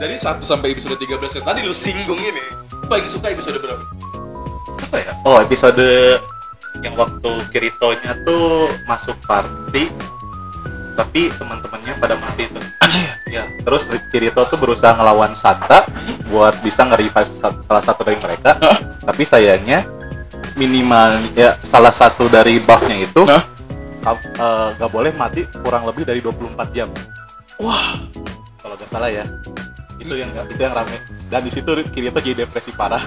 Dari 0.00 0.16
1 0.16 0.40
sampai 0.42 0.72
episode 0.72 0.96
13 0.96 1.38
yang 1.38 1.46
tadi 1.46 1.60
lu 1.60 1.76
singgung 1.76 2.18
ini, 2.18 2.40
paling 2.88 3.04
suka 3.04 3.28
episode 3.28 3.60
berapa? 3.60 3.84
Apa 4.88 4.96
ya? 4.96 5.12
Oh 5.22 5.38
episode 5.38 5.84
yang 6.80 6.96
waktu 6.96 7.30
Kirito-nya 7.52 8.16
tuh 8.24 8.72
masuk 8.88 9.14
party 9.28 9.92
tapi 10.98 11.30
teman-temannya 11.30 11.94
pada 11.96 12.18
mati 12.18 12.50
tuh. 12.50 12.58
Anjir. 12.82 13.06
Ya, 13.30 13.44
terus 13.62 13.86
Kirito 14.10 14.42
tuh 14.42 14.58
berusaha 14.58 14.90
ngelawan 14.90 15.30
Santa 15.32 15.86
buat 16.26 16.58
bisa 16.58 16.82
nge-revive 16.82 17.30
sa- 17.30 17.54
salah 17.62 17.82
satu 17.84 18.02
dari 18.02 18.18
mereka. 18.18 18.58
Hah? 18.58 18.78
Tapi 19.06 19.22
sayangnya 19.22 19.86
minimal 20.54 21.22
ya 21.32 21.54
salah 21.62 21.94
satu 21.94 22.26
dari 22.26 22.58
buffnya 22.58 22.98
itu 22.98 23.22
Hah? 23.22 23.46
ka- 24.02 24.18
eh, 24.18 24.68
nggak 24.74 24.90
boleh 24.90 25.12
mati 25.14 25.46
kurang 25.62 25.86
lebih 25.86 26.02
dari 26.02 26.18
24 26.18 26.74
jam. 26.74 26.90
Wah, 27.58 28.02
Kalau 28.58 28.74
nggak 28.74 28.90
salah 28.90 29.08
ya. 29.08 29.22
Itu 29.96 30.12
yang 30.12 30.28
itu 30.44 30.58
yang 30.58 30.74
rame. 30.74 30.98
Dan 31.28 31.46
di 31.46 31.50
situ 31.50 31.70
Kirito 31.88 32.18
jadi 32.18 32.42
depresi 32.42 32.72
parah. 32.72 33.02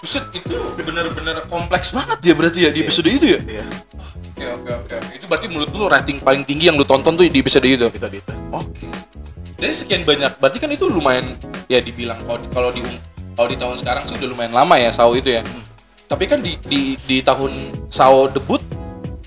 Buset 0.00 0.24
itu 0.32 0.56
bener-bener 0.76 1.44
kompleks 1.46 1.92
banget 1.92 2.18
ya 2.24 2.32
berarti 2.32 2.58
ya 2.64 2.70
di 2.72 2.80
Iya. 2.80 2.86
episode 2.88 3.08
itu 3.08 3.26
ya? 3.28 3.40
Iya, 3.44 3.64
Oke 4.32 4.44
oke 4.48 4.72
oke. 4.72 4.96
Itu 5.12 5.24
berarti 5.28 5.46
menurut 5.46 5.68
lu 5.70 5.84
rating 5.84 6.16
paling 6.18 6.42
tinggi 6.42 6.72
yang 6.72 6.80
lu 6.80 6.84
tonton 6.84 7.12
tuh 7.12 7.22
di 7.22 7.38
episode 7.38 7.68
itu? 7.68 7.84
episode 7.84 8.16
itu. 8.16 8.32
Oke. 8.50 8.88
Dari 9.54 9.74
sekian 9.76 10.02
banyak, 10.02 10.40
berarti 10.40 10.56
kan 10.56 10.72
itu 10.72 10.88
lumayan 10.88 11.36
ya 11.68 11.76
dibilang 11.78 12.16
kalau 12.24 12.40
kalau 12.48 12.70
di 12.72 12.80
kalau 13.36 13.44
di 13.46 13.56
tahun 13.56 13.76
sekarang 13.76 14.08
sih 14.08 14.16
udah 14.16 14.28
lumayan 14.32 14.56
lama 14.56 14.80
ya 14.80 14.88
Sao 14.88 15.12
itu 15.12 15.28
ya. 15.28 15.44
Tapi 16.08 16.24
kan 16.24 16.40
di 16.40 16.56
di 16.64 16.96
di 16.98 17.20
tahun 17.20 17.52
Sao 17.92 18.24
debut 18.26 18.64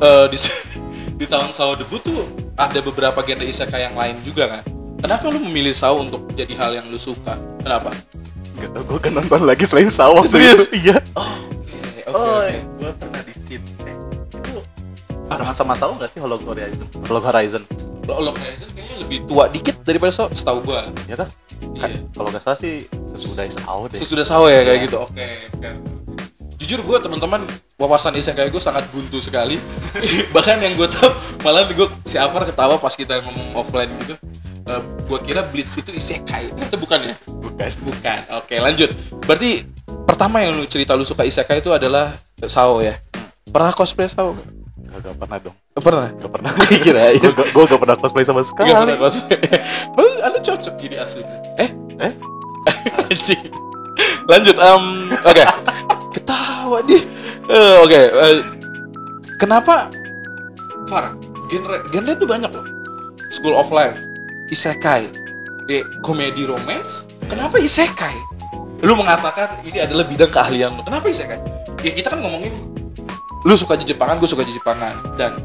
eh, 0.02 0.26
di 0.28 0.38
di 1.22 1.26
tahun 1.30 1.54
Sao 1.54 1.78
debut 1.78 2.02
tuh 2.02 2.26
ada 2.58 2.82
beberapa 2.82 3.22
genre 3.22 3.46
isekai 3.46 3.86
yang 3.86 3.94
lain 3.94 4.18
juga 4.26 4.50
kan. 4.50 4.66
Kenapa 4.98 5.30
lu 5.30 5.38
memilih 5.38 5.78
Sao 5.78 6.02
untuk 6.02 6.26
jadi 6.34 6.58
hal 6.58 6.82
yang 6.82 6.90
lu 6.90 6.98
suka? 6.98 7.38
Kenapa? 7.62 7.94
Gak 8.64 8.72
tau 8.72 8.84
gue 8.86 9.00
kan 9.02 9.12
nonton 9.12 9.42
lagi 9.44 9.68
selain 9.68 9.92
Saw 9.92 10.16
waktu 10.16 10.32
Serius? 10.32 10.72
Iya. 10.72 10.96
Oke, 11.14 12.16
oke, 12.16 12.52
gue 12.80 12.92
pernah 12.96 13.22
di 13.22 13.34
scene. 13.36 13.66
Eh, 13.84 13.96
itu 14.32 14.52
barengan 15.28 15.52
sama 15.52 15.76
Saw 15.76 15.92
gak 16.00 16.08
sih 16.08 16.24
Hollow 16.24 16.40
Horizon? 16.40 16.88
Hollow 17.04 17.20
Horizon. 17.22 17.64
Lo 18.04 18.20
Lock 18.20 18.36
Horizon 18.36 18.68
kayaknya 18.76 18.96
lebih 19.00 19.20
tua 19.24 19.48
dikit 19.48 19.80
daripada 19.84 20.12
Sao, 20.12 20.28
setahu 20.28 20.60
gua. 20.60 20.84
Ya 21.08 21.16
kan? 21.16 21.28
Kan, 21.80 21.88
Iya. 21.88 22.00
Kalau 22.12 22.28
gak 22.30 22.44
salah 22.44 22.60
sih 22.60 22.84
sesudah 23.04 23.48
Saw 23.48 23.80
deh. 23.88 23.96
Sesudah 23.96 24.26
Sao 24.28 24.44
ya 24.48 24.60
kayak 24.60 24.80
Iya. 24.80 24.86
gitu. 24.88 24.98
Oke. 25.00 25.28
Jujur 26.60 26.80
gue 26.80 26.98
teman-teman 27.00 27.44
wawasan 27.76 28.16
isekai 28.16 28.48
gue 28.48 28.60
sangat 28.60 28.88
buntu 28.92 29.20
sekali. 29.20 29.60
Bahkan 30.36 30.64
yang 30.64 30.76
gue 30.76 30.88
tahu 30.88 31.12
malah 31.44 31.68
gue 31.68 31.88
si 32.04 32.16
Afar 32.16 32.44
ketawa 32.44 32.76
pas 32.76 32.92
kita 32.92 33.20
ngomong 33.20 33.56
offline 33.56 33.92
gitu. 34.04 34.16
Eh, 34.64 34.82
gue 34.82 35.20
kira 35.28 35.44
Blitz 35.44 35.76
itu 35.76 35.92
isekai, 35.92 36.56
ternyata 36.56 36.80
bukan 36.80 37.00
ya? 37.04 37.16
Bukan. 37.28 37.70
Bukan. 37.84 38.20
Oke, 38.40 38.56
lanjut. 38.64 38.96
Berarti 39.28 39.68
pertama 40.08 40.40
yang 40.40 40.56
lu 40.56 40.64
cerita 40.64 40.96
lu 40.96 41.04
suka 41.04 41.28
isekai 41.28 41.60
itu 41.60 41.72
adalah 41.76 42.16
Sao 42.48 42.80
ya. 42.80 42.96
Pernah 43.52 43.76
cosplay 43.76 44.08
Sao 44.08 44.32
gak? 44.40 44.48
Gak, 44.94 45.00
gak 45.04 45.16
pernah 45.20 45.38
dong. 45.44 45.56
Pernah. 45.76 46.10
Gak 46.16 46.32
pernah. 46.32 46.52
Gue 46.56 46.80
gak, 46.80 47.48
gue 47.52 47.64
gak 47.68 47.82
pernah 47.82 47.98
cosplay 48.00 48.24
sama 48.24 48.40
sekali. 48.40 48.72
Gak 48.72 48.88
pernah 48.88 49.00
cosplay. 49.04 49.40
Lu 50.00 50.04
anda 50.24 50.40
cocok 50.40 50.76
jadi 50.80 50.96
asli. 51.04 51.24
Eh? 51.60 51.70
Eh? 52.00 52.14
Anjing. 53.12 53.44
Lanjut, 54.32 54.56
em, 54.56 54.84
oke. 55.28 55.44
Ketawa 56.16 56.80
di. 56.88 56.98
Eh, 57.52 57.76
oke, 57.84 58.02
eh, 58.08 58.36
kenapa 59.36 59.92
Far? 60.88 61.12
Genre 61.52 61.78
genre 61.92 62.12
itu 62.16 62.24
banyak 62.24 62.52
loh. 62.52 62.66
School 63.36 63.56
of 63.56 63.68
Life, 63.74 64.00
isekai, 64.52 65.08
eh, 65.70 65.84
komedi 66.04 66.44
romance. 66.44 67.08
Kenapa 67.28 67.60
isekai? 67.60 68.16
Lu 68.84 69.00
mengatakan 69.00 69.64
ini 69.64 69.80
adalah 69.80 70.04
bidang 70.04 70.32
keahlian 70.32 70.76
lu. 70.76 70.82
Kenapa 70.84 71.08
isekai? 71.08 71.40
Ya 71.84 71.92
kita 71.96 72.12
kan 72.16 72.20
ngomongin 72.20 72.52
lu 73.44 73.56
suka 73.60 73.76
Jepangan, 73.80 74.20
gue 74.20 74.28
suka 74.28 74.44
Jepangan 74.44 74.96
dan 75.20 75.36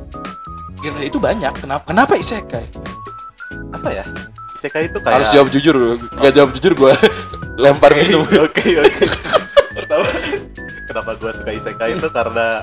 genre 0.83 1.03
itu 1.03 1.19
banyak. 1.19 1.51
Kenapa? 1.59 1.83
Kenapa 1.87 2.15
isekai? 2.19 2.67
Apa 3.75 3.89
ya? 3.91 4.05
Isekai 4.59 4.91
itu 4.91 4.99
kayak 4.99 5.23
Harus 5.23 5.31
jawab 5.31 5.49
jujur, 5.55 5.77
gak 6.19 6.35
jawab 6.35 6.51
jujur 6.55 6.73
gue 6.75 6.93
lempar 7.63 7.95
gitu. 7.95 8.23
Oke, 8.43 8.75
oke. 8.75 9.05
Pertama, 9.79 10.07
kenapa 10.91 11.11
gue 11.15 11.31
suka 11.31 11.51
isekai 11.55 11.95
itu 11.95 12.09
karena 12.11 12.59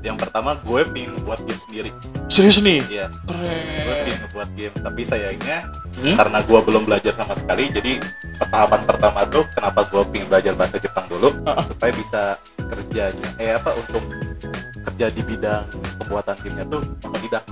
yang 0.00 0.14
pertama 0.14 0.54
gue 0.58 0.80
pingin 0.86 1.12
buat 1.22 1.42
game 1.42 1.58
sendiri. 1.60 1.90
Serius 2.26 2.58
nih? 2.58 2.80
Iya, 2.88 3.06
gue 3.26 3.94
pingin 4.04 4.22
buat 4.30 4.48
game. 4.52 4.74
Tapi 4.74 5.02
sayangnya 5.02 5.66
Hmm? 5.94 6.14
karena 6.14 6.38
gue 6.40 6.60
belum 6.62 6.86
belajar 6.86 7.10
sama 7.10 7.34
sekali, 7.34 7.66
jadi 7.68 7.98
tahapan 8.46 8.86
pertama 8.86 9.26
tuh 9.26 9.42
kenapa 9.50 9.82
gue 9.84 10.02
pingin 10.08 10.28
belajar 10.28 10.54
bahasa 10.54 10.78
Jepang 10.78 11.06
dulu 11.08 11.34
ah. 11.42 11.58
supaya 11.60 11.90
bisa 11.90 12.38
kerjanya, 12.56 13.28
eh 13.36 13.50
apa 13.52 13.74
untuk 13.74 14.06
kerja 14.84 15.10
di 15.10 15.22
bidang 15.24 15.66
pembuatan 15.98 16.38
gamenya 16.38 16.66
tuh 16.68 16.80
otodidak. 17.02 17.42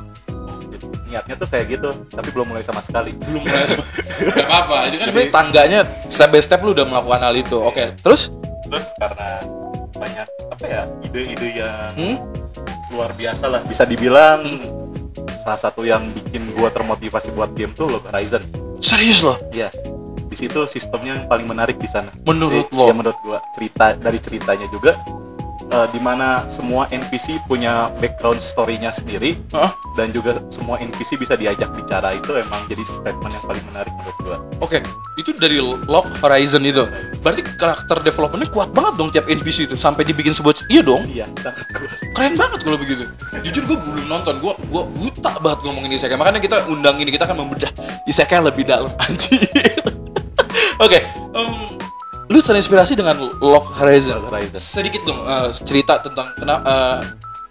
Niatnya 1.07 1.35
tuh 1.37 1.49
kayak 1.49 1.67
gitu, 1.73 1.91
tapi 2.09 2.29
belum 2.31 2.47
mulai 2.49 2.63
sama 2.63 2.79
sekali. 2.81 3.15
belum 3.17 3.43
merasa 3.43 3.79
nggak 4.29 4.47
apa-apa 4.47 4.77
itu 4.85 4.97
kan 4.97 5.07
Jadi- 5.09 5.31
tangganya 5.33 5.81
step 6.07 6.29
by 6.29 6.39
step 6.39 6.61
lu 6.61 6.71
udah 6.71 6.83
melakukan 6.85 7.21
hal 7.21 7.35
itu 7.35 7.59
oke 7.59 7.99
terus 7.99 8.31
Terus 8.65 8.87
karena 8.97 9.43
banyak 9.93 10.27
apa 10.57 10.67
ya 10.67 10.83
ide-ide 11.05 11.49
yang 11.61 11.93
hmm? 11.95 12.17
luar 12.89 13.13
biasa 13.13 13.45
lah 13.47 13.61
bisa 13.63 13.85
dibilang 13.85 14.41
salah 15.37 15.61
satu 15.61 15.85
yang 15.85 16.09
bikin 16.17 16.49
gua 16.57 16.73
termotivasi 16.73 17.29
buat 17.37 17.53
game 17.53 17.77
tuh 17.77 17.93
Log 17.93 18.09
Horizon. 18.09 18.41
Serius 18.81 19.21
loh 19.21 19.37
Iya. 19.53 19.69
Di 20.27 20.35
situ 20.35 20.65
sistemnya 20.67 21.17
yang 21.17 21.27
paling 21.29 21.45
menarik 21.45 21.77
di 21.77 21.89
sana. 21.89 22.09
Menurut 22.25 22.69
Eh, 22.69 22.77
lo? 22.77 22.89
ya 22.89 22.95
menurut 22.97 23.17
gua 23.21 23.39
cerita 23.53 23.93
dari 23.95 24.17
ceritanya 24.17 24.65
juga 24.73 24.97
eh, 25.73 25.87
di 25.91 26.01
mana 26.01 26.47
semua 26.47 26.87
NPC 26.91 27.43
punya 27.47 27.91
background 27.99 28.43
story-nya 28.43 28.91
sendiri 28.95 29.39
Hah? 29.55 29.75
dan 29.99 30.13
juga 30.13 30.43
semua 30.53 30.79
NPC 30.79 31.19
bisa 31.19 31.35
diajak 31.35 31.73
bicara 31.75 32.15
itu 32.15 32.37
emang 32.37 32.63
jadi 32.71 32.83
statement 32.85 33.33
yang 33.33 33.45
paling 33.45 33.65
menarik 33.71 33.93
menurut 33.97 34.19
gua. 34.23 34.37
Oke 34.63 34.83
itu 35.17 35.33
dari 35.33 35.57
Lock 35.61 36.07
Horizon 36.21 36.63
itu. 36.69 36.85
Berarti 37.25 37.43
karakter 37.57 38.05
developmentnya 38.05 38.53
kuat 38.53 38.71
banget 38.71 38.95
dong 39.01 39.09
tiap 39.11 39.27
NPC 39.27 39.67
itu 39.67 39.75
sampai 39.75 40.05
dibikin 40.05 40.37
sebuah 40.37 40.69
iya 40.69 40.83
dong? 40.85 41.03
Iya 41.09 41.27
sangat 41.41 41.67
kuat. 41.73 41.91
Keren 42.13 42.35
banget 42.37 42.61
kalau 42.63 42.79
begitu. 42.79 43.05
Jujur 43.45 43.63
gue 43.65 43.77
belum 43.81 44.07
nonton 44.09 44.39
gue 44.39 44.53
gue 44.69 44.83
buta 44.97 45.33
banget 45.41 45.59
ngomongin 45.65 45.97
isekai 45.97 46.17
makanya 46.21 46.41
kita 46.41 46.57
undang 46.69 47.01
ini 47.01 47.11
kita 47.11 47.25
akan 47.25 47.45
membedah 47.45 47.73
isekai 48.05 48.41
lebih 48.45 48.69
dalam 48.69 48.93
anjir. 49.05 49.81
Oke 50.77 51.01
em, 51.33 51.76
lu 52.27 52.43
terinspirasi 52.43 52.99
dengan 52.99 53.19
Lock 53.39 53.79
Horizon 53.79 54.19
Log 54.19 54.35
Horizon 54.35 54.59
sedikit 54.59 55.03
dong 55.07 55.23
eh, 55.23 55.51
cerita 55.63 56.03
tentang 56.03 56.35
kena 56.35 56.59
eh, 56.63 56.99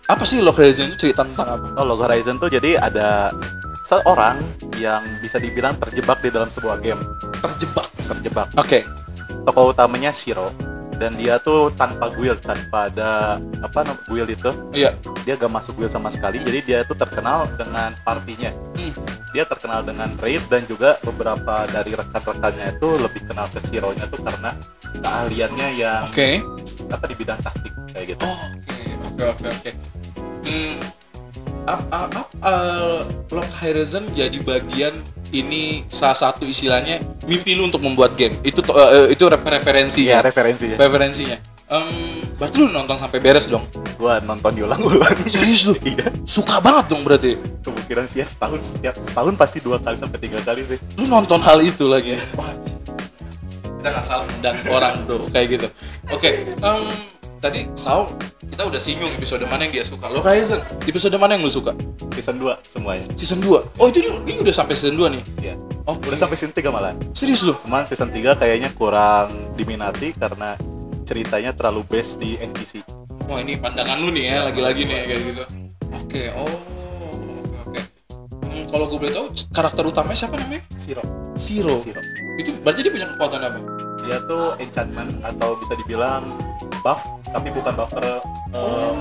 apa 0.05 0.22
sih 0.22 0.38
Lock 0.38 0.62
Horizon 0.62 0.94
itu 0.94 1.10
cerita 1.10 1.25
tentang 1.25 1.48
apa? 1.50 1.67
Oh, 1.82 1.86
Log 1.86 1.98
Horizon 1.98 2.38
tuh 2.38 2.53
jadi 2.53 2.77
ada 2.77 3.34
seorang 3.82 4.38
yang 4.77 5.01
bisa 5.22 5.41
dibilang 5.41 5.77
terjebak 5.82 6.22
di 6.22 6.29
dalam 6.29 6.50
sebuah 6.50 6.82
game. 6.82 7.01
Terjebak. 7.41 7.89
Terjebak. 8.05 8.48
Oke. 8.58 8.86
Tokoh 9.46 9.74
utamanya 9.74 10.10
Shiro 10.13 10.53
dan 10.96 11.16
dia 11.20 11.36
tuh 11.42 11.72
tanpa 11.75 12.12
guild 12.16 12.40
tanpa 12.44 12.88
ada 12.92 13.40
apa 13.60 13.80
nama 13.84 14.00
guild 14.08 14.30
itu 14.32 14.52
iya. 14.72 14.96
dia 15.28 15.36
gak 15.36 15.52
masuk 15.52 15.75
guild 15.75 15.92
sama 15.92 16.08
sekali. 16.12 16.40
Jadi 16.40 16.60
dia 16.64 16.80
tuh 16.88 16.96
terkenal 16.96 17.50
dengan 17.60 17.94
partinya. 18.04 18.52
Hmm. 18.75 18.94
dia 19.36 19.44
terkenal 19.44 19.84
dengan 19.84 20.16
raid 20.24 20.40
dan 20.48 20.64
juga 20.64 20.96
beberapa 21.04 21.68
dari 21.68 21.92
rekan-rekannya 21.92 22.80
itu 22.80 22.88
lebih 22.96 23.28
kenal 23.28 23.52
ke 23.52 23.60
Shiro 23.68 23.92
nya 23.92 24.08
tuh 24.08 24.24
karena 24.24 24.56
keahliannya 25.04 25.68
yang 25.75 26.08
oke. 26.08 26.30
apa 26.88 27.06
di 27.12 27.16
bidang 27.20 27.40
taktik 27.44 27.74
kayak 27.92 28.16
gitu. 28.16 28.24
Oh, 28.24 28.40
oke 29.12 29.32
oke 29.36 29.44
oke 29.44 29.72
ap, 31.66 31.82
ap, 31.90 32.10
ap, 32.16 32.28
eh, 32.46 33.00
Lock 33.34 33.50
Horizon 33.60 34.06
jadi 34.14 34.38
bagian 34.42 35.02
ini 35.34 35.84
salah 35.90 36.16
satu 36.16 36.46
istilahnya 36.46 37.02
mimpi 37.25 37.58
lu 37.58 37.67
untuk 37.67 37.82
membuat 37.82 38.13
game. 38.17 38.38
Itu 38.41 38.62
eh, 38.62 39.13
itu 39.13 39.24
re- 39.25 39.41
iya 39.41 40.22
referensinya. 40.22 40.77
Referensinya. 40.77 41.38
Em, 41.65 42.22
berarti 42.38 42.55
lu 42.62 42.70
nonton 42.70 42.94
sampai 42.94 43.17
beres 43.17 43.50
dong? 43.50 43.65
Gua 43.98 44.22
nonton 44.22 44.53
diulang-ulang 44.53 45.17
Serius 45.34 45.65
lu? 45.65 45.74
iya. 45.82 46.13
Suka 46.22 46.62
banget 46.62 46.94
dong 46.94 47.01
berarti. 47.01 47.38
Kemungkinan 47.65 48.05
sih 48.05 48.22
ya 48.22 48.27
setahun 48.29 48.77
setiap 48.77 48.94
setahun 49.01 49.34
pasti 49.34 49.58
dua 49.65 49.82
kali 49.82 49.98
sampai 49.98 50.20
tiga 50.22 50.39
kali 50.46 50.62
sih. 50.70 50.77
Lu 50.94 51.10
nonton 51.10 51.41
hal 51.41 51.65
itu 51.65 51.89
lagi. 51.89 52.22
Wah, 52.38 52.53
kita 53.82 53.88
nggak 53.89 54.05
salah 54.05 54.25
dan 54.46 54.53
orang 54.70 55.10
bro. 55.10 55.25
Kayak 55.34 55.48
gitu. 55.58 55.67
Oke 56.13 56.53
em, 56.53 56.82
tadi 57.41 57.65
Sao 57.74 58.13
kita 58.52 58.62
udah 58.68 58.82
singgung 58.82 59.12
episode 59.16 59.44
mana 59.50 59.66
yang 59.68 59.74
dia 59.74 59.86
suka. 59.86 60.06
Lo 60.08 60.22
Horizon. 60.22 60.62
episode 60.86 61.16
mana 61.18 61.36
yang 61.36 61.44
lu 61.44 61.52
suka? 61.52 61.74
Season 62.16 62.38
2 62.40 62.56
semuanya. 62.66 63.06
Season 63.18 63.40
2 63.42 63.82
oh 63.82 63.88
itu 63.90 64.00
ini 64.04 64.40
udah 64.42 64.54
sampai 64.56 64.74
season 64.78 64.96
2 64.98 65.14
nih? 65.16 65.24
Iya. 65.42 65.56
oh 65.86 65.96
udah 66.00 66.18
sampai 66.18 66.36
season 66.38 66.54
3 66.56 66.70
malah. 66.72 66.94
Serius 67.12 67.44
lu 67.44 67.54
cuman 67.54 67.84
season 67.86 68.10
3 68.10 68.38
kayaknya 68.40 68.70
kurang 68.74 69.30
diminati 69.60 70.16
karena 70.16 70.56
ceritanya 71.06 71.54
terlalu 71.54 71.86
based 71.86 72.18
di 72.18 72.34
NPC 72.42 72.82
wah 73.30 73.42
ini 73.42 73.58
pandangan 73.58 73.98
lu 74.02 74.10
nih 74.14 74.24
ya 74.30 74.38
lagi-lagi 74.50 74.82
nih 74.86 74.98
kayak 75.10 75.22
gitu. 75.34 75.44
Oke 75.96 76.24
oh 76.38 76.56
oke 77.66 77.82
Hmm, 78.46 78.64
kalau 78.70 78.86
gue 78.88 78.98
boleh 79.02 79.14
tahu 79.14 79.25
karakter 79.52 79.84
utamanya 79.86 80.18
siapa 80.18 80.36
namanya? 80.38 80.62
Shiro 80.78 81.04
Zero 81.36 81.75
Shiro 81.78 82.02
itu 82.38 82.52
berarti 82.62 82.80
dia 82.86 82.92
punya 82.94 83.08
kekuatan 83.16 83.42
apa? 83.42 83.60
Dia 84.06 84.18
tuh 84.30 84.54
enchantment 84.62 85.12
atau 85.25 85.58
bisa 85.58 85.74
dibilang 85.82 86.30
buff 86.86 87.01
tapi 87.34 87.50
bukan 87.50 87.74
buffer 87.74 88.22
eh, 88.54 88.94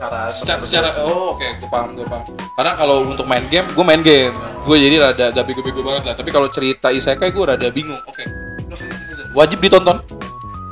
secara 0.00 0.26
secara, 0.34 0.60
secara 0.66 0.88
oh 1.06 1.38
oke 1.38 1.46
gue 1.62 1.68
paham 1.70 1.94
gue 1.94 2.02
paham. 2.08 2.26
Karena 2.58 2.72
kalau 2.74 3.06
untuk 3.06 3.24
main 3.30 3.46
game 3.46 3.68
gue 3.70 3.84
main 3.86 4.02
game. 4.02 4.34
Gue 4.66 4.76
jadi 4.76 4.96
rada 5.00 5.32
gak 5.32 5.44
bego-bego 5.48 5.80
banget 5.80 6.12
lah. 6.12 6.14
Tapi 6.18 6.28
kalau 6.28 6.48
cerita 6.52 6.92
isekai 6.92 7.32
gue 7.32 7.44
rada 7.44 7.68
bingung. 7.72 8.00
Oke. 8.04 8.26
Wajib 9.32 9.62
ditonton? 9.62 10.02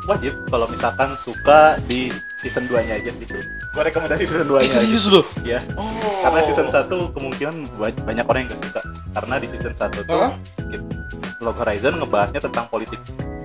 Wajib 0.05 0.37
kalau 0.49 0.69
misalkan 0.69 1.13
suka 1.17 1.77
di 1.85 2.09
season 2.41 2.65
2 2.65 2.89
nya 2.89 2.97
aja 2.97 3.13
sih 3.13 3.29
gue 3.29 3.83
rekomendasi 3.93 4.25
season 4.25 4.49
2 4.49 4.57
eh, 4.57 4.65
nya 4.65 4.69
serius 4.69 5.05
lu? 5.13 5.21
Ya 5.45 5.61
oh. 5.77 5.85
Karena 6.25 6.41
season 6.41 6.67
1 6.69 6.89
kemungkinan 6.89 7.55
ba- 7.77 8.03
banyak 8.05 8.25
orang 8.25 8.41
yang 8.49 8.51
gak 8.57 8.63
suka. 8.65 8.81
Karena 9.13 9.35
di 9.37 9.47
season 9.53 9.73
1 9.77 10.09
tuh 10.09 10.17
Hah? 10.17 10.33
Log 11.45 11.57
Horizon 11.61 12.01
ngebahasnya 12.01 12.41
tentang 12.41 12.67
politik 12.73 12.99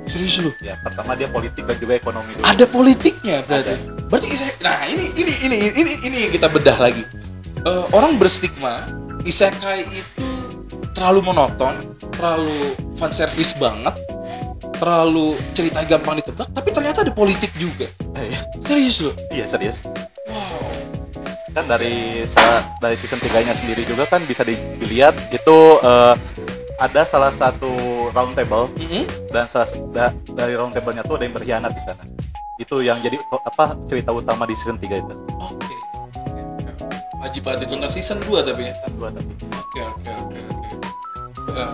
serius 0.05 0.39
lu? 0.39 0.51
Ya 0.59 0.75
pertama 0.79 1.13
dia 1.13 1.27
politik 1.27 1.63
dan 1.63 1.77
juga 1.77 1.93
ekonomi 1.95 2.33
dulu. 2.33 2.43
Ada 2.43 2.65
politiknya 2.65 3.41
berarti. 3.43 3.73
Ada. 3.73 3.75
berarti 4.05 4.27
nah 4.59 4.77
ini 4.85 5.05
ini 5.15 5.33
ini 5.41 5.55
ini 5.73 5.93
ini 6.03 6.19
kita 6.27 6.45
bedah 6.47 6.77
lagi. 6.77 7.01
Eh, 7.63 7.83
orang 7.89 8.15
berstigma 8.15 8.83
isekai 9.23 9.81
itu 9.89 10.27
terlalu 10.91 11.23
monoton 11.23 11.73
terlalu 12.11 12.53
fan 12.93 13.09
service 13.09 13.55
banget 13.55 13.95
terlalu 14.73 15.33
cerita 15.51 15.79
gampang 15.81 16.19
ditebak 16.19 16.51
tapi 16.51 16.69
ternyata 16.69 17.01
ada 17.01 17.11
politik 17.11 17.49
juga. 17.55 17.87
Eh, 18.15 18.35
serius 18.61 18.99
lu? 18.99 19.11
Iya 19.29 19.47
serius. 19.47 19.87
Wow. 20.27 20.75
Kan 21.53 21.65
dari 21.65 22.25
sa- 22.25 22.65
dari 22.77 22.93
season 22.93 23.17
3 23.17 23.41
nya 23.41 23.53
sendiri 23.53 23.85
juga 23.85 24.03
kan 24.05 24.21
bisa 24.23 24.43
di- 24.43 24.59
dilihat 24.77 25.13
itu 25.29 25.57
eh, 25.79 26.15
ada 26.75 27.01
salah 27.03 27.31
satu 27.31 27.92
round 28.13 28.33
table 28.33 28.69
Mm-mm. 28.75 29.03
dan 29.27 29.45
salah, 29.45 29.65
da- 29.89 30.15
dari 30.29 30.53
round 30.53 30.71
table-nya 30.71 31.01
tuh 31.01 31.17
ada 31.17 31.23
yang 31.23 31.33
berkhianat 31.33 31.71
di 31.71 31.81
sana 31.81 32.03
itu 32.55 32.75
yang 32.79 32.97
jadi 32.99 33.17
apa 33.43 33.73
cerita 33.83 34.09
utama 34.09 34.45
di 34.45 34.53
season 34.53 34.77
3 34.77 34.85
itu 34.85 35.13
Oke. 35.35 35.75
Oke. 35.97 36.71
Wajib 37.19 37.41
banget 37.41 37.65
ditonton 37.65 37.89
season 37.89 38.21
2 38.21 38.29
tapi 38.43 38.61
ya. 38.63 38.73
season 38.75 38.93
2 38.95 39.09
tapi 39.11 39.31
Oke, 39.49 39.81
oke, 39.83 40.11
oke, 40.11 40.39
oke. 40.39 40.69
Eh. 41.51 41.71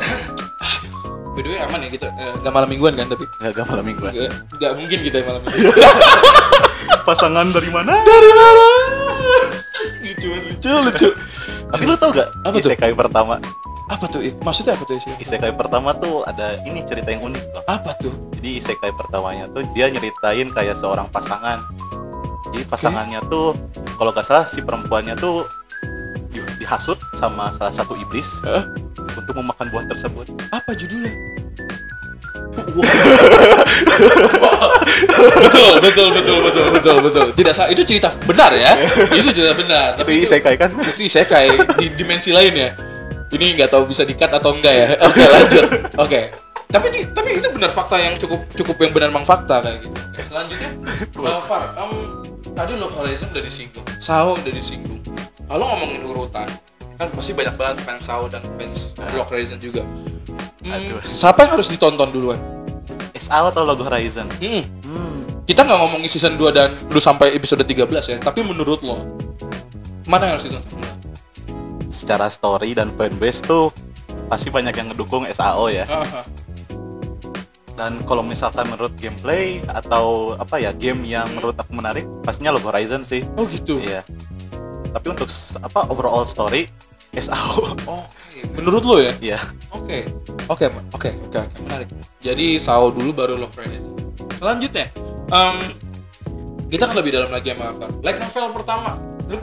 By 1.30 1.42
the 1.42 1.50
way 1.50 1.60
aman 1.62 1.80
ya 1.80 1.90
kita 1.90 2.08
eh, 2.14 2.32
nggak 2.38 2.52
malam 2.54 2.68
mingguan 2.68 2.94
kan 2.94 3.08
tapi 3.08 3.24
nggak 3.38 3.52
gak 3.54 3.68
malam 3.70 3.86
mingguan 3.86 4.12
nggak 4.12 4.32
nggak 4.54 4.72
mungkin 4.74 5.00
kita 5.02 5.16
yang 5.18 5.28
malam 5.30 5.42
mingguan. 5.42 5.76
pasangan 7.08 7.48
dari 7.50 7.70
mana 7.70 7.94
Dari 7.98 8.32
mana? 8.34 8.68
lucu 10.02 10.30
lucu 10.32 10.72
lucu. 10.82 11.10
tapi 11.70 11.84
lu 11.86 11.96
tau 11.96 12.12
gak 12.12 12.28
Apa 12.40 12.54
tuh? 12.54 12.60
isekai 12.62 12.92
pertama 12.94 13.40
Apa 13.90 14.06
tuh? 14.06 14.22
Maksudnya 14.40 14.78
apa 14.78 14.86
tuh 14.86 14.98
sih? 14.98 15.10
isekai 15.18 15.52
pertama 15.52 15.92
tuh 15.94 16.22
ada 16.24 16.62
ini 16.64 16.82
cerita 16.84 17.10
yang 17.10 17.26
unik 17.26 17.44
loh 17.50 17.64
Apa 17.66 17.92
tuh? 17.98 18.14
jadi 18.38 18.50
isekai 18.56 18.94
pertamanya 18.94 19.50
tuh 19.50 19.66
dia 19.74 19.90
nyeritain 19.90 20.48
kayak 20.48 20.74
seorang 20.74 21.10
pasangan 21.10 21.60
jadi 22.50 22.64
pasangannya 22.66 23.20
tuh 23.28 23.52
kalau 23.94 24.10
nggak 24.10 24.24
salah 24.24 24.46
si 24.46 24.62
perempuannya 24.62 25.14
tuh 25.14 25.44
di- 26.30 26.40
dihasut 26.58 26.96
sama 27.14 27.52
salah 27.52 27.70
satu 27.70 27.94
iblis 27.94 28.40
Heeh. 28.42 28.64
untuk 29.12 29.36
memakan 29.36 29.68
buah 29.68 29.86
tersebut 29.86 30.30
Apa 30.50 30.72
judulnya? 30.72 31.12
betul, 35.40 35.72
betul, 35.80 36.08
betul, 36.12 36.38
betul, 36.42 36.66
betul, 36.72 36.96
betul. 37.02 37.26
Tidak 37.32 37.54
salah. 37.56 37.70
Itu 37.72 37.82
cerita 37.84 38.12
benar 38.24 38.52
ya. 38.52 38.76
Itu 39.20 39.32
cerita 39.32 39.54
benar. 39.56 39.96
Tapi 39.96 40.24
isekai 40.24 40.56
kan? 40.56 40.70
Itu 40.76 41.02
isekai 41.02 41.48
di 41.80 41.88
dimensi 41.94 42.32
lain 42.32 42.52
ya. 42.52 42.70
Ini 43.30 43.46
nggak 43.56 43.70
tahu 43.70 43.86
bisa 43.86 44.04
dikat 44.04 44.34
atau 44.34 44.58
enggak 44.58 44.74
ya. 44.74 44.88
Oke, 45.08 45.24
lanjut. 45.24 45.66
Oke. 45.98 46.22
Tapi 46.70 46.86
di, 46.94 47.02
tapi 47.10 47.30
itu 47.34 47.50
benar 47.50 47.74
fakta 47.74 47.98
yang 47.98 48.14
cukup 48.16 48.46
cukup 48.54 48.78
yang 48.78 48.94
benar 48.94 49.10
memang 49.10 49.26
fakta 49.26 49.58
kayak 49.58 49.82
gitu. 49.82 49.98
Selanjutnya, 50.22 50.70
uh, 51.26 51.42
Far, 51.42 51.74
em, 51.74 51.92
tadi 52.54 52.78
lo 52.78 52.94
Horizon 52.94 53.34
udah 53.34 53.42
disinggung, 53.42 53.86
Sao 53.98 54.38
udah 54.38 54.54
disinggung. 54.54 55.02
Kalau 55.50 55.66
ngomongin 55.66 56.06
urutan, 56.06 56.46
kan 56.94 57.10
pasti 57.10 57.34
banyak 57.34 57.58
banget 57.58 57.82
fans 57.82 58.06
Sao 58.06 58.30
dan 58.30 58.46
fans 58.54 58.94
Block 59.10 59.34
Horizon 59.34 59.58
juga. 59.58 59.82
Hmm, 60.62 60.70
Aduh. 60.70 61.02
siapa 61.02 61.50
yang 61.50 61.58
harus 61.58 61.74
ditonton 61.74 62.14
duluan? 62.14 62.38
SAO 63.18 63.50
atau 63.50 63.66
logo 63.66 63.82
Horizon? 63.82 64.30
Hmm, 64.38 64.62
Hmm. 64.86 65.26
kita 65.50 65.66
nggak 65.66 65.80
ngomongin 65.82 66.06
season 66.06 66.38
2 66.38 66.54
dan 66.54 66.70
lu 66.94 67.02
sampai 67.02 67.34
episode 67.34 67.66
13 67.66 67.90
ya, 68.06 68.18
tapi 68.22 68.46
menurut 68.46 68.78
lo 68.86 69.02
mana 70.06 70.30
yang 70.30 70.38
harus 70.38 70.46
ditonton? 70.46 70.70
duluan? 70.70 70.99
Secara 71.90 72.30
story 72.30 72.78
dan 72.78 72.94
fanbase 72.94 73.42
tuh 73.44 73.74
pasti 74.30 74.54
banyak 74.54 74.78
yang 74.78 74.94
ngedukung 74.94 75.26
SAO 75.34 75.74
ya. 75.74 75.90
Dan 77.74 78.04
kalau 78.04 78.22
misalkan 78.22 78.68
menurut 78.68 78.92
gameplay 79.00 79.64
atau 79.72 80.36
apa 80.36 80.60
ya 80.60 80.76
game 80.76 81.02
yang 81.08 81.26
menurut 81.34 81.56
aku 81.58 81.72
menarik, 81.74 82.06
pastinya 82.22 82.54
logo 82.54 82.70
Horizon 82.70 83.02
sih. 83.02 83.26
Oh 83.40 83.48
gitu. 83.48 83.82
Iya. 83.82 84.04
Tapi 84.94 85.08
untuk 85.10 85.32
apa 85.64 85.88
overall 85.90 86.28
story 86.28 86.70
SAO. 87.18 87.74
Oke, 87.90 88.46
menurut 88.54 88.84
lo 88.86 88.96
ya? 89.02 89.14
Iya. 89.18 89.40
Oke, 89.74 90.06
oke, 90.46 90.66
oke, 90.94 91.10
oke, 91.26 91.40
menarik. 91.66 91.90
Jadi 92.22 92.60
Sao 92.62 92.94
dulu 92.94 93.16
baru 93.16 93.40
Love 93.40 93.56
Horizon. 93.58 93.96
Selanjutnya, 94.38 94.92
em, 95.34 95.58
kita 96.70 96.86
kan 96.86 96.96
lebih 97.00 97.16
dalam 97.16 97.32
lagi 97.34 97.56
sama 97.56 97.74
Afar. 97.74 97.90
Light 98.04 98.20
novel 98.22 98.46
pertama, 98.54 98.92
lu 99.32 99.40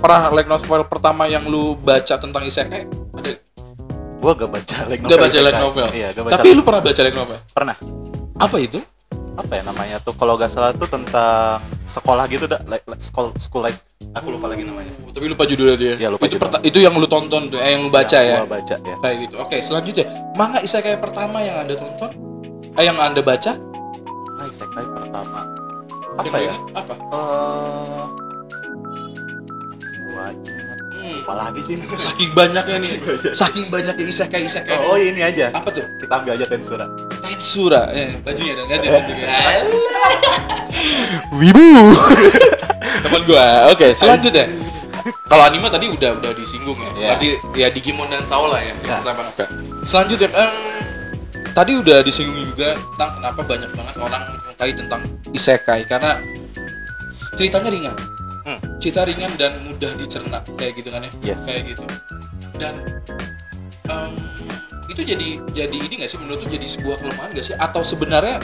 pernah 0.00 0.32
light 0.32 0.48
novel 0.48 0.80
pertama 0.88 1.28
yang 1.28 1.44
lu 1.44 1.76
baca 1.76 2.16
tentang 2.16 2.42
isekai? 2.48 2.88
Ada? 3.14 3.36
Gua 4.20 4.32
gak 4.32 4.50
baca 4.50 4.76
like 4.88 5.00
novel. 5.04 5.12
Gak 5.12 5.22
baca 5.28 5.38
light 5.44 5.60
novel. 5.60 5.88
Iya, 5.92 6.08
gak 6.16 6.24
baca. 6.24 6.32
Tapi 6.40 6.48
lu 6.56 6.62
pernah 6.64 6.82
baca 6.82 7.00
light 7.04 7.16
novel? 7.16 7.38
pernah. 7.52 7.76
Apa 8.40 8.56
itu? 8.56 8.80
Apa 9.36 9.52
ya 9.60 9.62
namanya 9.64 9.96
tuh? 10.00 10.16
Kalau 10.16 10.40
gak 10.40 10.50
salah 10.52 10.72
tuh 10.72 10.88
tentang 10.88 11.60
sekolah 11.84 12.24
gitu 12.32 12.48
dah, 12.48 12.60
like, 12.64 12.84
like 12.88 13.00
school 13.04 13.32
school 13.36 13.60
life. 13.64 13.84
Aku 14.16 14.32
lupa 14.32 14.50
lagi 14.50 14.64
namanya. 14.64 14.90
Oh, 15.04 15.12
tapi 15.12 15.28
lupa 15.28 15.44
judulnya 15.44 15.76
dia. 15.76 15.94
Iya, 16.00 16.08
lupa 16.10 16.24
itu, 16.26 16.40
judul. 16.40 16.58
itu 16.64 16.78
yang 16.82 16.96
lu 16.96 17.06
tonton 17.06 17.52
tuh, 17.52 17.60
eh, 17.60 17.76
yang 17.76 17.86
lu 17.86 17.92
baca 17.92 18.18
ya. 18.18 18.42
Gua 18.42 18.58
baca 18.58 18.76
ya. 18.80 18.96
Kayak 18.98 19.16
gitu. 19.28 19.34
Oke, 19.38 19.56
selanjutnya, 19.62 20.04
manga 20.34 20.58
isekai 20.60 20.96
pertama 20.98 21.44
yang 21.44 21.62
anda 21.62 21.76
tonton? 21.76 22.10
Eh, 22.74 22.84
yang 22.84 22.98
anda 22.98 23.22
baca? 23.22 23.54
Ah, 24.40 24.46
isekai 24.48 24.84
pertama. 24.88 25.46
Yang 26.20 26.26
Apa 26.26 26.36
lu 26.36 26.48
ya? 26.48 26.54
Apa? 26.74 26.94
Eh 26.98 28.19
lagi 31.30 31.60
sih? 31.62 31.74
Saking 31.96 32.30
banyaknya 32.34 32.76
nih. 32.82 32.92
Saking 32.92 33.10
banyak. 33.10 33.34
Saking 33.34 33.66
banyaknya 33.70 34.04
isekai 34.04 34.42
isekai. 34.44 34.76
Oh, 34.82 34.98
ini 34.98 35.22
aja. 35.22 35.50
Apa 35.54 35.70
tuh? 35.70 35.86
Kita 35.98 36.20
ambil 36.20 36.36
aja 36.36 36.46
Tensura. 36.46 36.86
Tensura. 37.22 37.82
Eh, 37.94 38.18
bajunya 38.20 38.52
dong, 38.54 38.66
ganti 38.68 38.86
bajunya. 38.90 39.26
Wibu. 41.34 41.94
Teman 43.06 43.22
gua. 43.24 43.70
Oke, 43.70 43.92
selanjutnya. 43.92 44.46
Kalau 45.30 45.46
anime 45.46 45.70
tadi 45.70 45.86
udah 45.88 46.10
udah 46.18 46.32
disinggung 46.34 46.76
ya. 46.76 46.90
Iya. 46.90 47.06
Berarti 47.06 47.28
ya 47.56 47.68
Digimon 47.70 48.10
dan 48.10 48.26
Sao 48.26 48.50
lah 48.50 48.60
ya. 48.60 48.74
Yang 48.82 48.90
Ya. 48.90 48.94
pertama. 49.00 49.22
Oke. 49.30 49.44
Selanjutnya 49.86 50.28
em, 50.34 50.52
tadi 51.54 51.72
udah 51.78 51.98
disinggung 52.04 52.36
juga 52.50 52.76
tentang 52.76 53.10
kenapa 53.16 53.40
banyak 53.46 53.70
banget 53.72 53.94
orang 53.96 54.22
menyukai 54.28 54.72
tentang 54.76 55.00
isekai 55.32 55.80
karena 55.88 56.18
ceritanya 57.38 57.70
ringan. 57.72 57.96
Hmm. 58.50 58.58
Cerita 58.82 59.06
ringan 59.06 59.30
dan 59.38 59.62
mudah 59.62 59.94
dicerna 59.94 60.42
kayak 60.58 60.82
gitu 60.82 60.90
kan 60.90 61.06
ya. 61.06 61.12
Yes. 61.22 61.46
Kayak 61.46 61.78
gitu. 61.78 61.84
Dan 62.58 62.74
em, 63.86 64.12
itu 64.90 65.06
jadi 65.06 65.28
jadi 65.54 65.76
ini 65.78 65.94
gak 66.02 66.10
sih 66.10 66.18
menurut 66.18 66.42
tuh 66.42 66.50
jadi 66.50 66.66
sebuah 66.66 66.98
kelemahan 66.98 67.30
gak 67.30 67.46
sih 67.46 67.54
atau 67.54 67.86
sebenarnya 67.86 68.42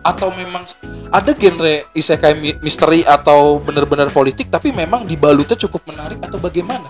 atau 0.00 0.32
memang 0.32 0.64
ada 1.12 1.30
genre 1.36 1.84
isekai 1.92 2.34
mi- 2.38 2.58
misteri 2.64 3.04
atau 3.04 3.60
benar-benar 3.60 4.08
politik 4.10 4.48
tapi 4.48 4.72
memang 4.72 5.04
dibalutnya 5.04 5.58
cukup 5.58 5.84
menarik 5.86 6.18
atau 6.24 6.40
bagaimana? 6.40 6.88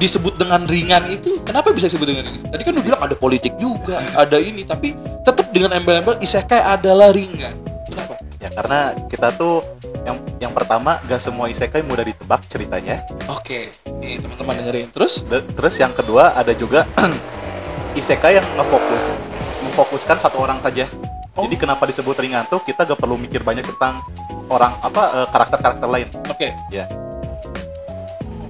Disebut 0.00 0.34
dengan 0.34 0.66
ringan 0.66 1.06
itu 1.12 1.38
kenapa 1.46 1.70
bisa 1.70 1.86
disebut 1.86 2.08
dengan 2.08 2.26
ringan? 2.26 2.50
Tadi 2.50 2.62
kan 2.66 2.72
lu 2.74 2.82
bilang 2.82 3.02
ada 3.04 3.14
politik 3.14 3.54
juga, 3.60 4.00
ada 4.16 4.38
ini 4.40 4.66
tapi 4.66 4.96
tetap 5.22 5.50
dengan 5.54 5.76
embel-embel 5.78 6.18
isekai 6.18 6.58
adalah 6.58 7.14
ringan. 7.14 7.54
Kenapa? 7.86 8.21
Ya 8.42 8.50
karena 8.50 8.78
kita 9.06 9.30
tuh 9.32 9.62
yang 10.02 10.18
yang 10.42 10.50
pertama 10.50 10.98
gak 11.04 11.22
semua 11.22 11.46
isekai 11.46 11.80
mudah 11.80 12.02
ditebak 12.02 12.42
ceritanya. 12.44 13.06
Oke, 13.30 13.70
nih 14.02 14.18
teman-teman 14.18 14.58
dengerin. 14.58 14.90
Terus 14.90 15.22
Da- 15.22 15.46
Terus 15.46 15.78
yang 15.78 15.94
kedua 15.94 16.34
ada 16.34 16.50
juga 16.50 16.82
isekai 17.94 18.36
yang 18.36 18.46
ngefokus 18.56 19.22
memfokuskan 19.62 20.18
satu 20.18 20.42
orang 20.42 20.58
saja. 20.58 20.90
Oh. 21.32 21.46
Jadi 21.46 21.54
kenapa 21.56 21.86
disebut 21.86 22.18
ringan 22.18 22.44
tuh 22.44 22.58
kita 22.60 22.82
gak 22.82 22.98
perlu 22.98 23.14
mikir 23.14 23.40
banyak 23.40 23.62
tentang 23.64 24.02
orang 24.50 24.74
apa 24.82 25.22
eh, 25.22 25.26
karakter-karakter 25.30 25.88
lain. 25.88 26.08
oke. 26.26 26.48
Ya. 26.68 26.90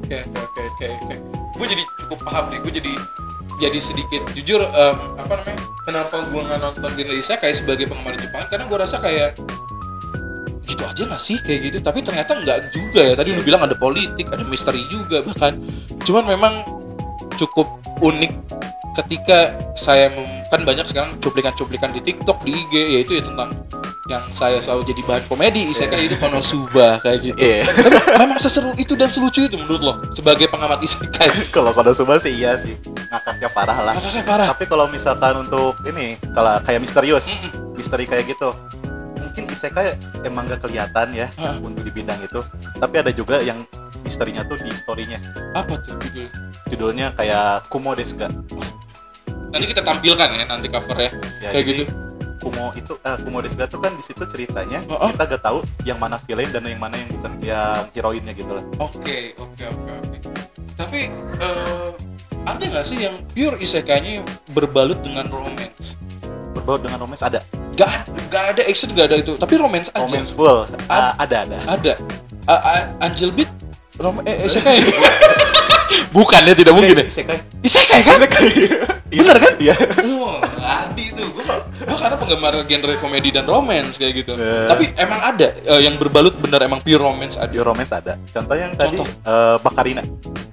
Oke, 0.03 0.19
oke, 0.25 0.41
oke, 0.41 0.61
oke, 0.67 0.87
oke. 0.89 1.15
Gue 1.53 1.67
jadi 1.69 1.85
cukup 2.01 2.19
paham 2.25 2.49
nih. 2.49 2.59
Gue 2.59 2.73
jadi 2.73 2.93
jadi 3.61 3.79
sedikit 3.79 4.23
jujur 4.35 4.59
em, 4.65 4.97
apa 5.15 5.33
namanya? 5.37 5.61
Kenapa 5.85 6.17
gue 6.25 6.41
nggak 6.43 6.59
nonton 6.59 6.91
genre 6.91 7.15
isekai 7.15 7.53
sebagai 7.53 7.87
penggemar 7.87 8.17
Jepang? 8.17 8.49
Karena 8.49 8.65
gue 8.67 8.79
rasa 8.79 8.97
kayak 8.99 9.39
gitu 10.83 10.91
aja 10.91 11.03
nggak 11.15 11.23
sih 11.23 11.39
kayak 11.39 11.61
gitu. 11.71 11.79
Tapi 11.79 11.99
ternyata 12.03 12.31
nggak 12.35 12.59
juga 12.75 13.01
ya. 13.07 13.15
Tadi 13.15 13.31
lu 13.31 13.43
bilang 13.47 13.63
ada 13.63 13.79
politik, 13.79 14.27
ada 14.29 14.43
misteri 14.43 14.83
juga 14.91 15.23
bahkan. 15.23 15.55
Cuman 16.03 16.27
memang 16.27 16.67
cukup 17.39 17.71
unik 18.03 18.33
ketika 18.93 19.57
saya 19.79 20.13
kan 20.53 20.61
banyak 20.69 20.85
sekarang 20.85 21.17
cuplikan-cuplikan 21.23 21.95
di 21.97 22.05
TikTok, 22.05 22.45
di 22.45 22.53
IG 22.53 22.75
yaitu 22.99 23.17
ya 23.17 23.25
tentang 23.25 23.57
yang 24.11 24.29
saya 24.35 24.59
selalu 24.59 24.93
jadi 24.93 25.03
bahan 25.07 25.25
komedi 25.31 25.71
isekai 25.71 26.11
itu 26.11 26.19
Konosuba 26.19 27.01
kayak 27.01 27.19
gitu. 27.23 27.39
Iya. 27.39 27.63
Tapi 27.65 27.97
memang 28.19 28.37
seseru 28.43 28.75
itu 28.77 28.99
dan 28.99 29.09
selucu 29.09 29.47
itu 29.47 29.55
menurut 29.57 29.81
lo 29.81 29.95
sebagai 30.13 30.51
pengamat 30.51 30.83
isekai. 30.83 31.31
kalau 31.55 31.73
Konosuba 31.73 32.19
sih 32.19 32.35
iya 32.35 32.59
sih 32.59 32.77
ngakaknya 33.09 33.49
parah 33.55 33.79
lah. 33.81 33.95
Ngakaknya 33.97 34.23
parah. 34.27 34.47
Tapi 34.53 34.65
kalau 34.67 34.87
misalkan 34.91 35.47
untuk 35.47 35.79
ini 35.87 36.19
kalau 36.35 36.59
kayak 36.67 36.83
misterius, 36.83 37.41
misteri 37.79 38.05
kayak 38.05 38.35
gitu, 38.35 38.53
isekai 39.53 39.95
emang 40.25 40.49
gak 40.49 40.65
kelihatan 40.65 41.13
ya 41.13 41.29
Hah. 41.39 41.61
untuk 41.61 41.85
di 41.85 41.93
bidang 41.93 42.19
itu. 42.25 42.41
Tapi 42.81 42.95
ada 42.99 43.13
juga 43.13 43.39
yang 43.45 43.63
misterinya 44.03 44.43
tuh 44.49 44.59
di 44.59 44.73
storynya. 44.75 45.21
Apa 45.55 45.79
tuh 45.79 45.97
judul? 46.03 46.27
Judulnya 46.73 47.13
kayak 47.15 47.69
Kumo 47.69 47.93
desu 47.93 48.17
ga. 48.17 48.33
Nanti 49.53 49.69
kita 49.69 49.85
tampilkan 49.85 50.29
ya 50.33 50.45
nanti 50.49 50.67
covernya 50.73 51.13
Ya, 51.45 51.53
kayak 51.53 51.65
jadi 51.69 51.83
gitu. 51.85 51.93
Kumo 52.43 52.75
itu 52.75 52.93
eh, 52.99 53.17
Kumo 53.23 53.39
tuh 53.45 53.79
kan 53.79 53.93
di 53.95 54.03
situ 54.03 54.25
ceritanya 54.27 54.83
Oh, 54.91 54.99
oh. 54.99 55.09
kita 55.15 55.39
gak 55.39 55.43
tahu 55.45 55.59
yang 55.87 56.01
mana 56.01 56.19
villain 56.25 56.51
dan 56.51 56.65
yang 56.67 56.81
mana 56.81 56.99
yang 56.99 57.09
bukan 57.15 57.33
yang 57.45 57.85
heroinnya 57.95 58.33
gitu 58.35 58.51
lah. 58.51 58.65
Oke 58.83 59.37
oke 59.39 59.65
oke 59.69 59.93
oke. 59.93 60.17
Tapi 60.75 61.01
eh, 61.39 61.91
ada 62.43 62.59
nggak 62.59 62.87
sih 62.87 63.07
yang 63.07 63.15
pure 63.31 63.57
isekainya 63.63 64.27
berbalut 64.51 64.99
dengan 64.99 65.31
romance? 65.31 65.95
Berbaut 66.53 66.81
dengan 66.81 66.99
romance 66.99 67.23
ada. 67.23 67.41
Gak 67.73 67.89
ada, 67.89 68.05
gak 68.29 68.45
ada 68.53 68.63
action 68.63 68.89
gak 68.93 69.07
ada 69.09 69.17
itu. 69.19 69.33
Tapi 69.35 69.55
romance 69.57 69.89
aja. 69.91 70.05
Romance 70.05 70.31
full. 70.31 70.69
Ad- 70.69 70.87
Ah, 70.87 71.13
ada 71.17 71.37
ada. 71.43 71.57
Ada. 71.67 71.93
A- 72.45 72.63
A- 72.63 72.89
Angel 73.03 73.31
Beat 73.31 73.49
rom 73.97 74.21
eh, 74.23 74.45
isekai. 74.45 74.81
Bukan 76.13 76.45
ya 76.45 76.53
tidak 76.53 76.73
mungkin 76.73 76.95
ya. 76.95 77.05
Isekai. 77.07 77.39
Isekai 77.63 78.01
kan? 78.03 78.17
Isekai. 78.17 78.49
Bener 79.13 79.37
kan? 79.37 79.53
Iya. 79.59 79.77
Oh, 80.09 80.41
Adi 80.59 81.13
tuh. 81.13 81.29
Gue 81.31 81.45
gue 81.83 81.97
karena 81.99 82.17
penggemar 82.17 82.53
genre 82.63 82.95
komedi 82.97 83.29
dan 83.31 83.45
romance 83.45 83.97
kayak 83.97 84.13
gitu. 84.19 84.33
Eh. 84.35 84.67
Tapi 84.67 84.89
emang 84.97 85.21
ada 85.23 85.53
eh, 85.53 85.81
yang 85.83 85.97
berbalut 85.97 86.37
bener 86.37 86.61
emang 86.63 86.81
pure 86.81 86.97
romance 86.99 87.37
ada. 87.37 87.49
Pure 87.49 87.65
romance 87.67 87.93
ada. 87.93 88.17
Contoh 88.27 88.57
yang 88.57 88.73
tadi 88.73 88.97
Contoh. 88.97 89.09
eh, 89.09 89.57
Bakarina. 89.59 90.03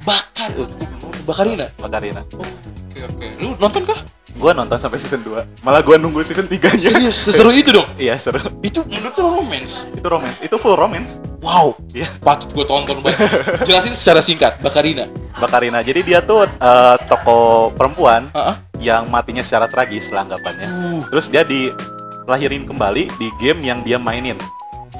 Bakar. 0.01 0.49
Oh, 0.55 0.67
belum 0.67 0.89
nonton 0.93 1.23
Bakarina. 1.23 1.65
Bakarina. 1.77 2.21
Oh, 2.33 2.43
oke 2.85 2.99
oke. 3.05 3.27
Lu 3.37 3.49
nonton 3.57 3.81
kah? 3.85 3.99
Gua 4.37 4.53
nonton 4.53 4.77
sampai 4.77 5.01
season 5.01 5.25
2. 5.25 5.65
Malah 5.65 5.81
gua 5.81 5.97
nunggu 5.97 6.21
season 6.21 6.45
3-nya. 6.45 6.91
Serius, 6.93 7.17
seseru 7.17 7.49
itu 7.49 7.73
dong. 7.73 7.87
Iya, 7.97 8.19
seru. 8.21 8.37
Itu 8.61 8.85
menurut 8.85 9.15
lu 9.17 9.29
romance. 9.41 9.89
Itu 9.89 10.07
romance. 10.07 10.39
Itu 10.45 10.55
full 10.61 10.77
romance. 10.77 11.17
Wow. 11.41 11.75
Iya. 11.95 12.07
Patut 12.21 12.51
gue 12.53 12.65
tonton 12.67 13.01
banget. 13.01 13.19
Jelasin 13.67 13.95
secara 13.95 14.21
singkat, 14.21 14.59
Bakarina. 14.61 15.07
Bakarina. 15.39 15.79
Jadi 15.81 16.05
dia 16.05 16.19
tuh 16.21 16.45
eh, 16.45 16.95
tokoh 17.07 17.73
perempuan 17.73 18.27
Heeh. 18.35 18.55
yang 18.91 19.07
matinya 19.07 19.41
secara 19.41 19.65
tragis 19.71 20.11
lah 20.13 20.27
anggapannya. 20.27 20.69
Uh, 20.69 21.01
Terus 21.09 21.25
dia 21.31 21.43
dilahirin 21.47 22.67
kembali 22.67 23.09
di 23.17 23.27
game 23.41 23.59
yang 23.65 23.79
dia 23.81 23.97
mainin. 23.97 24.37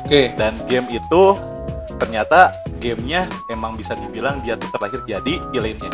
Oke. 0.04 0.34
Dan 0.36 0.58
game 0.66 0.88
itu 0.90 1.38
ternyata 2.00 2.56
gamenya 2.80 3.28
emang 3.52 3.76
bisa 3.76 3.92
dibilang 3.94 4.40
dia 4.40 4.56
tuh 4.56 4.72
terlahir 4.72 5.04
jadi 5.04 5.34
villainnya. 5.52 5.92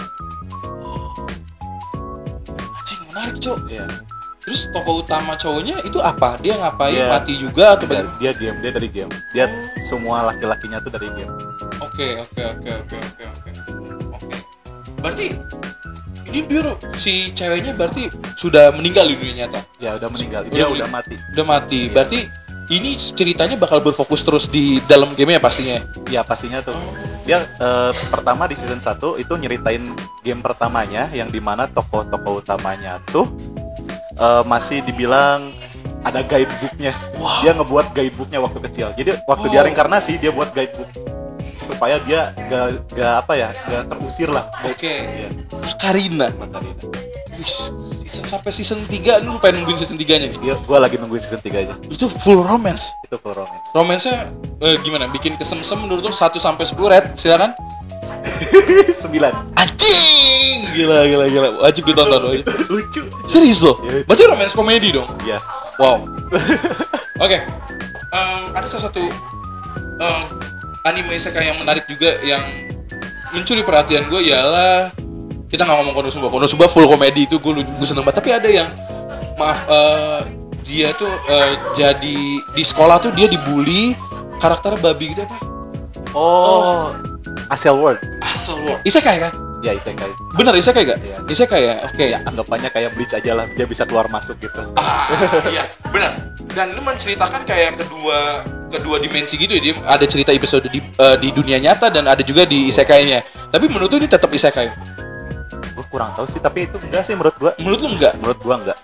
Menarik, 3.16 3.40
Cok. 3.40 3.58
Iya. 3.66 3.86
Terus 4.44 4.70
tokoh 4.70 5.02
utama 5.02 5.34
cowoknya 5.34 5.82
itu 5.82 5.98
apa? 5.98 6.38
Dia 6.38 6.54
ngapain? 6.56 6.94
Dia- 6.94 7.10
Mati 7.10 7.34
juga 7.34 7.74
atau 7.74 7.88
dia, 7.88 8.06
dia 8.20 8.32
game 8.32 8.60
dia 8.60 8.70
dari 8.70 8.86
game 8.86 9.10
dia 9.32 9.50
semua 9.82 10.22
laki-lakinya 10.24 10.78
tuh 10.78 10.92
dari 10.92 11.10
game 11.10 11.34
Oke, 11.82 12.22
oke, 12.22 12.42
oke, 12.46 12.70
oke, 12.76 12.98
oke, 13.00 13.24
oke. 13.26 13.50
Oke. 14.14 14.36
Berarti 15.02 15.28
ini 16.28 16.40
biru 16.44 16.76
si 16.94 17.32
ceweknya 17.32 17.74
berarti 17.74 18.06
sudah 18.36 18.70
meninggal 18.70 19.08
di 19.08 19.16
dunia 19.16 19.48
nyata. 19.48 19.66
ya 19.80 19.96
udah 19.96 20.10
meninggal 20.10 20.42
Udah 20.44 20.52
dia 20.52 20.62
meninggal. 20.62 20.78
udah 20.78 20.88
mati 20.92 21.16
Udah 21.34 21.46
mati. 21.48 21.80
Iya. 21.82 21.94
Berarti 21.96 22.20
ini 22.68 22.90
ceritanya 22.98 23.56
bakal 23.56 23.82
berfokus 23.82 24.22
terus 24.22 24.46
di 24.46 24.78
dalam 24.84 25.14
game 25.14 25.34
ya 25.34 25.42
pastinya. 25.42 25.82
ya 26.06 26.22
pastinya 26.22 26.62
tuh 26.62 26.78
dia 27.26 27.42
eh, 27.42 27.92
pertama 28.08 28.46
di 28.46 28.54
season 28.54 28.78
1 28.78 29.18
itu 29.18 29.34
nyeritain 29.36 29.82
game 30.22 30.42
pertamanya 30.42 31.10
yang 31.10 31.28
di 31.28 31.42
mana 31.42 31.66
tokoh-tokoh 31.66 32.40
utamanya 32.40 33.02
tuh 33.10 33.26
eh, 34.16 34.44
masih 34.46 34.82
dibilang 34.82 35.50
ada 36.06 36.22
guidebooknya 36.22 36.94
Wow. 37.18 37.42
dia 37.42 37.52
ngebuat 37.54 37.86
guidebooknya 37.92 38.38
waktu 38.38 38.60
kecil 38.70 38.88
jadi 38.94 39.18
waktu 39.26 39.50
Oh. 39.50 39.52
dia 39.52 39.66
reinkarnasi 39.66 40.22
dia 40.22 40.30
buat 40.30 40.54
guidebook 40.54 40.86
supaya 41.66 41.98
dia 41.98 42.30
gak, 42.46 42.94
gak 42.94 43.14
apa 43.26 43.34
ya 43.34 43.50
gak 43.66 43.84
terusir 43.90 44.30
lah 44.30 44.46
Oke. 44.62 45.18
Karina. 45.82 46.30
buat 46.30 46.54
Karina. 46.54 46.78
Wis, 47.36 47.74
season 47.74 47.85
sampai 48.06 48.54
season 48.54 48.86
3 48.86 49.26
lu 49.26 49.42
pengen 49.42 49.66
nungguin 49.66 49.82
season 49.82 49.98
3-nya 49.98 50.30
nih. 50.30 50.40
Iya, 50.46 50.56
gua 50.70 50.78
lagi 50.78 51.02
nungguin 51.02 51.18
season 51.18 51.42
3 51.42 51.58
aja 51.66 51.74
Itu 51.90 52.06
full 52.06 52.46
romance. 52.46 52.94
itu 53.02 53.18
full 53.18 53.34
romance 53.34 53.68
Romansnya 53.74 54.30
eh, 54.62 54.78
gimana? 54.86 55.10
Bikin 55.10 55.34
kesemsem 55.36 55.82
menurut 55.82 56.06
lu 56.06 56.14
1 56.14 56.22
sampai 56.38 56.64
10 56.64 56.78
red, 56.86 57.06
silakan. 57.18 57.52
9 59.02 59.58
Anjing! 59.58 60.60
Gila, 60.76 60.98
gila, 61.08 61.26
gila. 61.32 61.50
Wajib 61.66 61.84
ditonton. 61.88 62.22
wajib. 62.30 62.46
lucu 62.70 63.02
Serius 63.26 63.66
loh? 63.66 63.82
Iya. 63.82 64.06
Berarti 64.06 64.24
romance 64.30 64.54
komedi 64.54 64.94
dong? 64.94 65.10
ya 65.26 65.42
Wow. 65.82 66.06
Oke. 67.26 67.38
Em, 68.12 68.42
ada 68.54 68.68
salah 68.70 68.88
satu 68.88 69.02
em, 69.98 70.22
anime 70.86 71.18
isekai 71.18 71.50
yang 71.50 71.58
menarik 71.58 71.90
juga 71.90 72.16
yang 72.22 72.44
mencuri 73.34 73.66
perhatian 73.66 74.08
gue 74.08 74.32
ialah 74.32 74.94
kita 75.50 75.62
nggak 75.64 75.78
ngomong 75.82 75.96
Konosuba. 75.96 76.28
Konosuba 76.30 76.66
full 76.68 76.90
komedi 76.90 77.30
itu 77.30 77.38
gue 77.38 77.62
gue 77.62 77.88
seneng 77.88 78.04
banget. 78.04 78.20
Tapi 78.22 78.30
ada 78.34 78.50
yang 78.50 78.70
maaf 79.36 79.68
eh, 79.68 80.22
dia 80.66 80.90
tuh 80.98 81.12
eh, 81.30 81.54
jadi 81.78 82.18
di 82.42 82.64
sekolah 82.66 82.98
tuh 82.98 83.14
dia 83.14 83.30
dibully 83.30 83.94
karakter 84.42 84.76
babi 84.82 85.14
gitu 85.14 85.24
apa? 85.24 85.38
oh 86.16 86.96
Asel 87.52 87.76
World 87.78 88.02
Asal 88.24 88.58
lo. 88.64 88.76
Isekai 88.82 89.22
kan? 89.22 89.34
ya 89.66 89.74
isekai 89.74 90.10
Bener 90.38 90.54
isekai 90.54 90.84
gak? 90.86 91.00
Iya. 91.02 91.18
Isekai 91.26 91.62
ya? 91.66 91.76
Oke. 91.90 92.06
ya 92.06 92.20
anggapannya 92.22 92.70
kayak 92.70 92.94
Bleach 92.94 93.14
aja 93.18 93.32
lah 93.34 93.46
dia 93.58 93.66
bisa 93.66 93.82
keluar 93.86 94.06
masuk 94.10 94.38
gitu 94.38 94.62
Ah, 94.78 95.10
iya, 95.50 95.70
benar. 95.90 96.14
Dan 96.56 96.72
ini 96.72 96.82
menceritakan 96.86 97.44
kayak 97.44 97.76
kedua 97.82 98.46
kedua 98.72 98.96
dimensi 99.02 99.36
gitu 99.36 99.60
ya. 99.60 99.62
Dia 99.62 99.74
ada 99.84 100.06
cerita 100.08 100.32
episode 100.32 100.70
di 100.72 100.80
eh, 100.80 101.18
di 101.20 101.30
dunia 101.34 101.58
nyata 101.60 101.92
dan 101.92 102.08
ada 102.08 102.22
juga 102.24 102.46
di 102.48 102.72
isekainya. 102.72 103.26
Tapi 103.52 103.66
menurut 103.68 103.92
lu 103.92 104.06
ini 104.06 104.08
tetap 104.08 104.32
isekai. 104.32 104.95
Kurang 105.96 106.12
tahu 106.12 106.28
sih 106.28 106.38
tapi 106.38 106.68
itu 106.68 106.76
enggak 106.78 107.02
sih 107.02 107.16
menurut 107.16 107.36
gua 107.38 107.52
Menurut 107.56 107.80
lu 107.80 107.88
enggak? 107.90 108.14
menurut 108.20 108.40
gua 108.42 108.56
enggak 108.58 108.78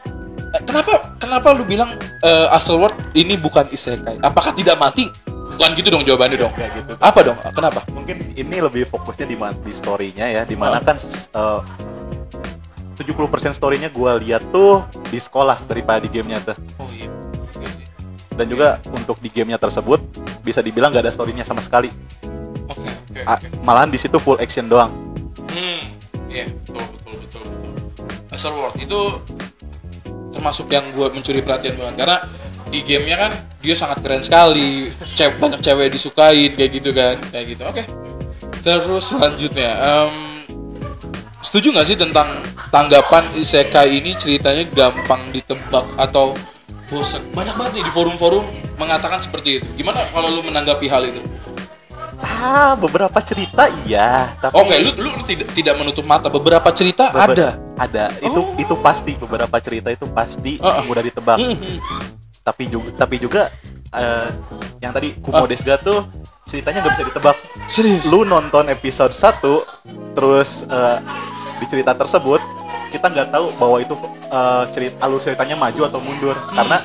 Eh, 0.52 0.62
Kenapa 0.64 0.92
kenapa 1.16 1.48
lu 1.52 1.64
bilang 1.64 1.92
eh, 2.22 2.48
Asal 2.50 2.76
World 2.78 2.96
ini 3.14 3.36
bukan 3.36 3.68
isekai? 3.68 4.20
Apakah 4.20 4.52
tidak 4.52 4.76
mati? 4.76 5.08
Bukan 5.28 5.70
gitu 5.74 5.88
dong 5.90 6.04
jawabannya 6.04 6.38
dong. 6.38 6.52
enggak 6.54 6.72
gitu 6.74 6.92
Apa 6.98 7.20
dong? 7.22 7.36
Kenapa? 7.52 7.84
mungkin 7.90 8.32
ini 8.32 8.58
lebih 8.58 8.84
fokusnya 8.86 9.24
di 9.26 9.36
di 9.38 9.72
story-nya 9.72 10.28
ya 10.30 10.42
di 10.44 10.56
mana 10.56 10.80
Ah. 10.80 10.84
kan 10.86 10.96
eh, 10.96 11.60
70% 12.98 13.18
story-nya 13.52 13.90
gua 13.90 14.16
lihat 14.16 14.44
tuh 14.50 14.84
di 15.08 15.18
sekolah 15.18 15.64
daripada 15.66 16.00
di 16.00 16.08
gamenya 16.08 16.40
tuh 16.44 16.58
Oh 16.78 16.88
iya. 16.90 17.08
Oke, 17.50 17.66
oke. 17.66 17.84
dan 18.36 18.46
juga 18.46 18.68
untuk 18.88 19.18
di 19.18 19.28
gamenya 19.28 19.58
tersebut 19.58 20.00
bisa 20.42 20.60
dibilang 20.60 20.90
nggak 20.90 21.08
ada 21.08 21.14
story-nya 21.14 21.42
sama 21.42 21.60
sekali 21.60 21.90
Oke, 22.68 22.84
oke, 22.84 23.20
A- 23.24 23.36
oke. 23.36 23.48
malahan 23.62 23.88
di 23.88 23.98
situ 23.98 24.18
full 24.18 24.38
action 24.38 24.68
doang 24.68 24.92
Hmm, 25.48 25.84
iya, 26.32 26.48
betul, 26.48 26.80
betul, 26.96 27.14
betul, 27.20 27.42
betul. 27.44 27.74
Asal 28.32 28.56
World 28.56 28.80
itu 28.80 29.00
termasuk 30.32 30.72
yang 30.72 30.88
gue 30.96 31.08
mencuri 31.12 31.44
perhatian 31.44 31.76
banget 31.76 31.96
karena 32.00 32.18
di 32.72 32.80
gamenya 32.88 33.18
kan 33.28 33.32
dia 33.60 33.76
sangat 33.76 34.00
keren 34.00 34.24
sekali, 34.24 34.90
cewek 35.14 35.38
banyak 35.38 35.60
cewek 35.60 35.92
disukain 35.92 36.52
kayak 36.56 36.72
gitu 36.72 36.90
kan, 36.96 37.20
kayak 37.30 37.46
gitu. 37.54 37.64
Oke. 37.68 37.84
Terus 38.64 39.12
selanjutnya, 39.12 39.72
em, 39.76 40.14
setuju 41.44 41.76
nggak 41.76 41.88
sih 41.92 41.98
tentang 42.00 42.42
tanggapan 42.72 43.28
isekai 43.36 44.00
ini 44.00 44.16
ceritanya 44.16 44.64
gampang 44.72 45.20
ditebak 45.36 45.84
atau 46.00 46.34
bosan? 46.88 47.22
Banyak 47.36 47.56
banget 47.60 47.72
nih 47.82 47.84
di 47.86 47.92
forum-forum 47.92 48.44
mengatakan 48.80 49.20
seperti 49.20 49.60
itu. 49.60 49.68
Gimana 49.76 50.08
kalau 50.16 50.32
lu 50.32 50.42
menanggapi 50.42 50.88
hal 50.88 51.06
itu? 51.06 51.22
Ah 52.24 52.74
beberapa 52.74 53.18
cerita 53.20 53.66
iya 53.82 54.30
tapi 54.38 54.54
Oke, 54.56 54.76
lu, 54.78 54.92
lu 54.96 55.10
lu 55.12 55.24
tidak 55.24 55.48
tidak 55.52 55.74
menutup 55.76 56.04
mata. 56.04 56.28
Beberapa 56.28 56.70
cerita 56.72 57.10
beber- 57.10 57.34
ada. 57.34 57.50
ada 57.76 58.06
itu 58.20 58.38
Oh. 58.38 58.54
itu 58.56 58.74
pasti 58.78 59.14
beberapa 59.16 59.58
cerita 59.58 59.90
itu 59.90 60.06
pasti 60.08 60.58
ah. 60.60 60.82
mudah 60.82 61.02
ditebak 61.02 61.38
Mhm. 61.38 61.78
tapi 62.40 62.64
juga 62.66 62.90
tapi 62.96 63.16
juga 63.18 63.42
eh, 63.92 64.30
yang 64.80 64.92
tadi 64.92 65.18
Kumo. 65.18 65.46
Desga 65.46 65.76
tuh 65.76 66.06
ceritanya 66.44 66.82
nggak 66.82 66.94
bisa 66.94 67.06
ditebak 67.06 67.36
Serius? 67.68 68.04
lu 68.06 68.24
nonton 68.24 68.68
episode 68.68 69.12
1 69.12 69.42
terus 70.14 70.64
eh, 70.64 70.98
di 71.58 71.66
cerita 71.66 71.92
tersebut 71.92 72.42
kita 72.88 73.08
nggak 73.08 73.30
tahu 73.30 73.52
bahwa 73.56 73.78
itu 73.78 73.94
eh, 74.28 74.64
cerita 74.70 74.96
alur 75.02 75.20
ceritanya 75.20 75.56
maju 75.56 75.82
atau 75.86 76.00
mundur 76.00 76.36
karena 76.52 76.78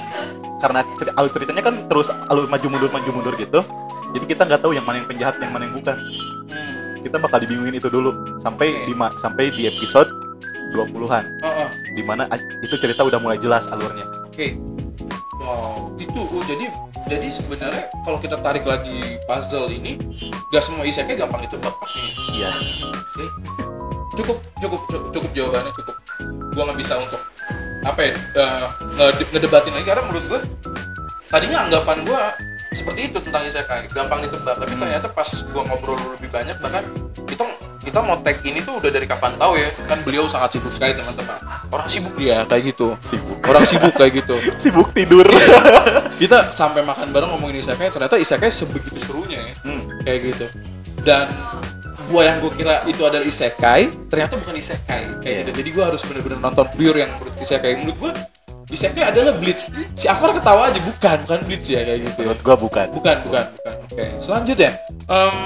karena 0.56 0.80
ceri- 0.96 1.14
alur 1.14 1.30
ceritanya 1.30 1.62
kan 1.62 1.74
terus 1.84 2.08
alur 2.26 2.46
maju 2.46 2.66
mundur 2.66 2.90
maju 2.90 3.10
mundur 3.12 3.34
gitu 3.36 3.60
jadi 4.10 4.24
kita 4.26 4.42
nggak 4.44 4.60
tahu 4.60 4.72
yang 4.72 4.82
mana 4.82 4.98
yang 4.98 5.08
penjahat 5.08 5.36
yang 5.38 5.50
mana 5.50 5.64
yang 5.64 5.74
bukan 5.74 5.96
Hmm. 6.46 7.02
kita 7.02 7.16
bakal 7.16 7.38
dibingungin 7.38 7.74
itu 7.74 7.86
dulu 7.86 8.10
sampai 8.36 8.70
Oke. 8.72 8.84
di 8.84 8.94
ma- 8.94 9.14
sampai 9.16 9.50
di 9.50 9.66
episode 9.66 10.06
20-an 10.72 11.24
Oh, 11.40 11.48
oh, 11.48 11.68
di 11.90 12.00
mana 12.00 12.26
itu 12.60 12.74
cerita 12.76 13.02
udah 13.02 13.16
mulai 13.16 13.34
jelas 13.36 13.66
alurnya 13.66 14.06
Oke. 14.24 14.54
Wow, 15.36 15.94
itu 15.96 16.16
oh, 16.16 16.42
jadi 16.42 16.66
jadi 17.06 17.26
sebenarnya 17.28 17.86
kalau 18.02 18.18
kita 18.18 18.34
tarik 18.36 18.62
lagi 18.62 18.98
puzzle 19.24 19.68
ini, 19.68 19.94
gak 20.48 20.58
semua 20.60 20.82
isekai 20.82 21.14
gampang 21.14 21.38
ditebak 21.40 21.70
pastinya. 21.72 22.10
iya 22.32 22.50
Oke. 22.82 23.24
Cukup, 24.16 24.38
cukup, 24.56 24.80
cukup, 24.86 25.08
cukup 25.12 25.30
jawabannya 25.32 25.70
cukup. 25.72 25.94
Gua 26.50 26.62
nggak 26.64 26.78
bisa 26.78 26.96
untuk 26.96 27.20
apa 27.80 28.00
ya 28.02 28.14
ngede- 28.92 29.28
ngedebatin 29.30 29.72
lagi 29.72 29.86
karena 29.86 30.02
menurut 30.04 30.24
gua 30.26 30.40
tadinya 31.28 31.58
anggapan 31.62 32.02
gua 32.02 32.34
seperti 32.76 33.08
itu 33.08 33.18
tentang 33.24 33.42
isekai 33.48 33.88
gampang 33.88 34.20
ditebak. 34.28 34.60
Tapi 34.60 34.76
ternyata 34.76 35.08
pas 35.08 35.28
gua 35.48 35.64
ngobrol 35.64 35.96
lebih 36.20 36.28
banyak 36.28 36.60
bahkan 36.60 36.84
kita 37.24 37.42
kita 37.80 38.02
mau 38.02 38.18
tag 38.20 38.42
ini 38.42 38.60
tuh 38.60 38.82
udah 38.82 38.90
dari 38.92 39.06
kapan 39.08 39.38
tahu 39.40 39.56
ya. 39.56 39.72
Kan 39.88 40.04
beliau 40.04 40.28
sangat 40.28 40.58
sibuk 40.58 40.68
sekali 40.68 40.92
teman-teman. 40.92 41.38
Orang 41.72 41.88
sibuk 41.88 42.12
dia 42.18 42.44
kayak 42.44 42.76
gitu. 42.76 42.92
Sibuk. 43.00 43.38
Orang 43.46 43.64
sibuk 43.64 43.94
kayak 43.96 44.12
gitu. 44.20 44.36
Sibuk 44.62 44.90
tidur. 44.92 45.24
Kita 46.20 46.50
sampai 46.52 46.82
makan 46.84 47.14
bareng 47.14 47.30
ngomongin 47.32 47.62
isekai 47.64 47.88
ternyata 47.88 48.20
isekai 48.20 48.50
sebegitu 48.52 48.98
serunya 49.00 49.40
ya. 49.40 49.54
Hmm, 49.64 49.82
kayak 50.02 50.20
gitu. 50.34 50.46
Dan 51.06 51.30
gua 52.06 52.22
yang 52.22 52.38
gue 52.38 52.52
kira 52.54 52.86
itu 52.86 53.02
adalah 53.02 53.26
isekai 53.26 54.10
ternyata 54.10 54.38
bukan 54.38 54.54
isekai 54.58 55.22
kayak 55.22 55.26
Iya. 55.26 55.40
gitu. 55.46 55.50
Jadi 55.62 55.68
gua 55.74 55.84
harus 55.90 56.02
bener-bener 56.06 56.38
nonton 56.38 56.66
pure 56.74 56.98
yang 57.02 57.10
menurut 57.18 57.34
isekai 57.38 57.82
menurut 57.82 57.98
gua 57.98 58.12
isekai 58.66 59.04
adalah 59.14 59.32
blitz. 59.38 59.70
Si 59.94 60.10
Afar 60.10 60.34
ketawa 60.34 60.70
aja 60.70 60.80
bukan 60.82 61.16
bukan 61.26 61.40
blitz 61.46 61.70
ya 61.70 61.86
kayak 61.86 62.00
gitu 62.02 62.18
ya. 62.22 62.26
menurut 62.30 62.42
gua 62.42 62.56
bukan. 62.58 62.86
Bukan 62.90 63.16
bukan 63.26 63.44
bukan. 63.54 63.74
Oke 63.86 64.04
selanjutnya. 64.18 64.70
Em 65.06 65.36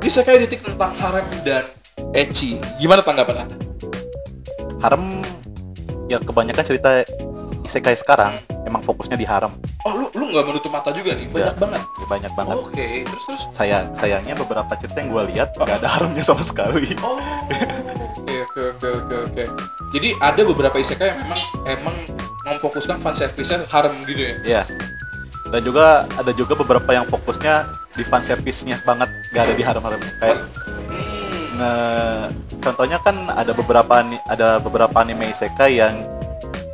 isekai 0.00 0.38
detik 0.40 0.62
tentang 0.62 0.94
harem 0.96 1.26
dan 1.42 1.64
ecchi 2.14 2.56
gimana 2.78 3.02
tanggapan 3.02 3.44
anda? 3.46 3.56
Harem 4.80 5.20
ya 6.08 6.16
kebanyakan 6.22 6.64
cerita 6.64 7.04
isekai 7.66 7.92
sekarang 7.98 8.40
emang 8.64 8.80
fokusnya 8.80 9.20
di 9.20 9.28
harem 9.28 9.52
oh 9.86 9.92
lu 9.96 10.06
lu 10.12 10.24
nggak 10.32 10.44
menutup 10.44 10.70
mata 10.72 10.92
juga 10.92 11.16
nih? 11.16 11.26
Banyak 11.28 11.56
Nggak. 11.56 11.60
banget. 11.60 11.82
Ya, 11.82 12.06
banyak 12.08 12.32
banget. 12.36 12.56
Oke 12.56 12.86
terus 13.08 13.24
terus? 13.28 13.42
Saya 13.52 13.78
sayangnya 13.96 14.34
beberapa 14.36 14.72
cerita 14.76 15.00
yang 15.00 15.08
gua 15.12 15.24
lihat 15.24 15.48
nggak 15.56 15.76
ada 15.84 15.88
haremnya 15.88 16.24
sama 16.24 16.44
sekali. 16.44 16.92
Oh, 17.00 17.16
oke 17.16 18.40
oke 18.44 18.60
oke 18.76 18.88
oke 19.04 19.16
oke. 19.32 19.44
Jadi 19.96 20.08
ada 20.20 20.42
beberapa 20.44 20.76
isekai 20.76 21.06
yang 21.16 21.18
memang 21.24 21.40
emang 21.66 21.96
memfokuskan 22.50 22.98
fan 22.98 23.14
service-nya 23.14 23.64
harem 23.66 23.94
gitu 24.04 24.20
ya. 24.20 24.34
ya 24.42 24.62
dan 25.46 25.60
juga 25.60 25.86
ada 26.10 26.30
juga 26.30 26.54
beberapa 26.54 26.90
yang 26.90 27.04
fokusnya 27.04 27.66
di 27.92 28.02
fan 28.02 28.20
service-nya 28.20 28.78
banget 28.80 29.10
nggak 29.30 29.42
ada 29.42 29.54
di 29.54 29.62
harem-haremnya 29.62 30.12
kayak 30.18 30.38
Hmm. 30.90 31.46
nge- 31.56 32.28
contohnya 32.60 32.98
kan 32.98 33.14
ada 33.30 33.50
beberapa 33.50 34.02
ada 34.26 34.58
beberapa 34.58 34.96
anime 34.96 35.30
isekai 35.30 35.76
yang 35.76 36.02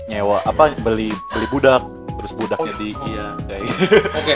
nyewa 0.07 0.41
apa 0.43 0.73
beli 0.79 1.11
beli 1.31 1.47
budak 1.49 1.83
terus 2.17 2.33
budaknya 2.33 2.73
Oh, 2.73 2.79
di 2.79 2.91
oh. 2.93 3.07
iya 3.07 3.27
kayak 3.45 3.63
Oke. 4.19 4.35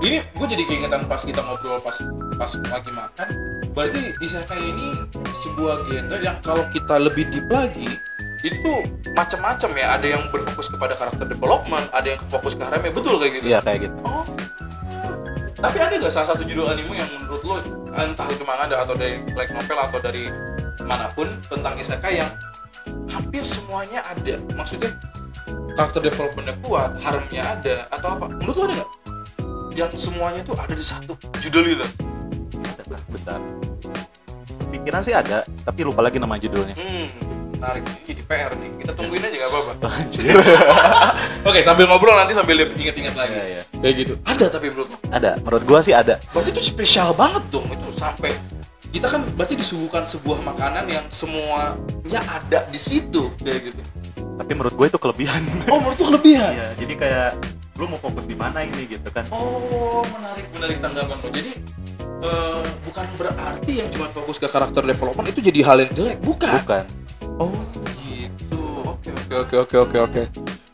Ini 0.00 0.16
gue 0.22 0.46
jadi 0.48 0.62
keingetan 0.64 1.02
pas 1.04 1.18
kita 1.18 1.40
ngobrol 1.40 1.78
pas 1.78 1.98
pas 2.36 2.50
lagi 2.68 2.90
makan. 2.90 3.28
Berarti 3.70 4.00
isekai 4.18 4.58
ini 4.60 4.88
sebuah 5.28 5.82
genre 5.84 6.18
yang 6.18 6.38
kalau 6.40 6.62
kita 6.68 6.94
lebih 6.96 7.26
deep 7.28 7.46
lagi 7.48 7.90
itu 8.46 8.72
macam-macam 9.14 9.70
ya. 9.74 9.86
Ada 9.98 10.06
yang 10.18 10.22
berfokus 10.30 10.70
kepada 10.70 10.94
karakter 10.94 11.26
development 11.26 11.86
ada 11.90 12.14
yang 12.14 12.22
fokus 12.30 12.54
ke 12.54 12.62
harem 12.62 12.86
betul 12.94 13.18
kayak 13.18 13.40
gitu? 13.40 13.46
Iya 13.50 13.58
kayak 13.62 13.90
gitu. 13.90 13.96
oh. 14.06 14.24
Tapi 15.58 15.78
ada 15.82 15.94
gak 15.98 16.14
salah 16.14 16.28
satu 16.34 16.46
judul 16.46 16.70
anime 16.70 16.94
yang 16.94 17.10
menurut 17.18 17.42
lo 17.42 17.58
entah 17.98 18.28
itu 18.30 18.46
manga 18.46 18.70
atau 18.78 18.94
dari 18.94 19.18
light 19.34 19.50
novel 19.50 19.78
atau 19.90 19.98
dari 19.98 20.30
mana 20.86 21.10
pun 21.18 21.26
tentang 21.50 21.74
isekai 21.74 22.22
yang 22.22 22.30
hampir 23.10 23.42
semuanya 23.42 24.06
ada? 24.06 24.38
Maksudnya 24.54 24.94
karakter 25.74 26.06
developmentnya 26.06 26.54
kuat 26.62 26.94
haremnya 27.02 27.42
ada 27.58 27.90
atau 27.90 28.08
apa? 28.14 28.26
Menurut 28.38 28.54
lo 28.54 28.64
ada 28.70 28.74
nggak? 28.78 28.90
Yang 29.74 29.92
semuanya 29.98 30.40
tuh 30.46 30.54
ada 30.54 30.74
di 30.74 30.84
satu 30.86 31.18
judul 31.42 31.74
itu? 31.74 31.86
Ada? 32.86 32.98
Bentar. 33.10 33.40
Pikiran 34.70 35.02
sih 35.02 35.14
ada, 35.16 35.42
tapi 35.66 35.80
lupa 35.82 36.06
lagi 36.06 36.22
nama 36.22 36.38
judulnya. 36.38 36.78
hmm 36.78 37.37
menarik 37.58 37.82
jadi 38.06 38.22
PR 38.22 38.52
nih 38.54 38.70
kita 38.78 38.92
tungguin 38.94 39.18
aja 39.20 39.36
nggak 39.36 39.50
apa-apa 39.50 39.72
Anjir. 39.90 40.24
oke 41.48 41.58
sambil 41.60 41.84
ngobrol 41.84 42.14
nanti 42.14 42.32
sambil 42.32 42.54
inget-inget 42.64 43.12
lagi 43.12 43.34
Iya, 43.34 43.44
iya. 43.44 43.62
kayak 43.76 43.94
gitu 43.98 44.12
ada 44.22 44.46
tapi 44.46 44.70
menurut 44.70 44.90
ada, 45.10 45.30
menurut 45.38 45.64
gua 45.64 45.80
sih 45.80 45.92
ada. 45.92 46.22
berarti 46.30 46.50
itu 46.50 46.62
spesial 46.62 47.10
banget 47.12 47.42
dong 47.48 47.66
itu 47.66 47.88
sampai 47.92 48.38
kita 48.88 49.04
kan 49.04 49.26
berarti 49.34 49.52
disuguhkan 49.52 50.00
sebuah 50.02 50.40
makanan 50.40 50.86
yang 50.86 51.04
semuanya 51.08 52.22
ada 52.24 52.64
di 52.64 52.78
situ 52.78 53.28
kayak 53.36 53.68
gitu 53.68 53.82
Tapi 54.38 54.54
menurut 54.54 54.70
gue 54.72 54.86
itu 54.86 54.96
kelebihan. 54.96 55.42
oh 55.66 55.82
menurut 55.82 55.98
tuh 55.98 56.08
kelebihan 56.08 56.54
Iya, 56.54 56.68
jadi 56.78 56.94
kayak 56.94 57.30
lu 57.74 57.86
mau 57.86 57.98
fokus 57.98 58.24
di 58.24 58.34
mana 58.34 58.62
ini 58.62 58.86
gitu 58.88 59.06
kan. 59.08 59.26
oh 59.28 60.06
menarik 60.08 60.46
menarik 60.50 60.78
tanggapan 60.78 61.14
lo 61.16 61.28
jadi 61.28 61.52
eh, 62.18 62.62
bukan 62.80 63.06
berarti 63.14 63.72
yang 63.76 63.88
cuma 63.88 64.06
fokus 64.08 64.34
ke 64.34 64.46
karakter 64.46 64.82
development 64.84 65.26
itu 65.28 65.40
jadi 65.44 65.60
hal 65.62 65.76
yang 65.80 65.90
jelek 65.92 66.18
bukan 66.18 66.54
Bukan. 66.56 66.84
Oh 67.38 67.54
gitu. 68.04 68.62
Oke 68.84 69.10
oke 69.34 69.54
oke 69.56 69.76
oke 69.78 69.98
oke 69.98 70.22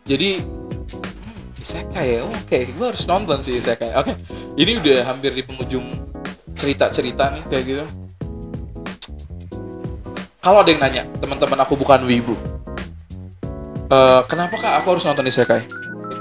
jadi 0.04 0.36
hmm, 0.44 1.64
isekai 1.64 2.20
ya? 2.20 2.28
Oke. 2.28 2.68
Gue 2.76 2.86
harus 2.92 3.08
nonton 3.08 3.40
sih 3.40 3.56
isekai. 3.56 3.96
Oke. 3.96 4.12
Ini 4.60 4.84
udah 4.84 5.08
hampir 5.08 5.32
di 5.32 5.40
penghujung 5.40 5.88
cerita 6.52 6.92
cerita 6.92 7.32
nih 7.32 7.42
kayak 7.48 7.64
gitu. 7.64 7.84
Kalau 10.44 10.60
ada 10.60 10.68
yang 10.68 10.80
nanya 10.84 11.08
teman-teman 11.24 11.56
aku 11.64 11.72
bukan 11.72 12.04
wibu. 12.04 12.36
Eh, 13.88 14.20
kenapa 14.28 14.60
kak 14.60 14.84
aku 14.84 14.96
harus 14.96 15.04
nonton 15.08 15.24
isekai? 15.24 15.64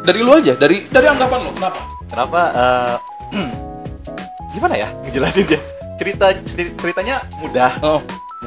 Dari 0.08 0.20
lu 0.24 0.32
aja 0.32 0.56
dari 0.56 0.88
dari 0.88 1.12
anggapan 1.12 1.44
lu 1.44 1.52
kenapa? 1.52 1.80
Kenapa? 2.08 2.42
eh, 2.56 2.96
gimana 4.56 4.80
ya 4.80 4.88
ngejelasin 5.04 5.44
dia? 5.44 5.60
Cerita 6.00 6.32
ceri- 6.48 6.74
ceritanya 6.80 7.28
mudah, 7.44 7.72
oh 7.84 8.00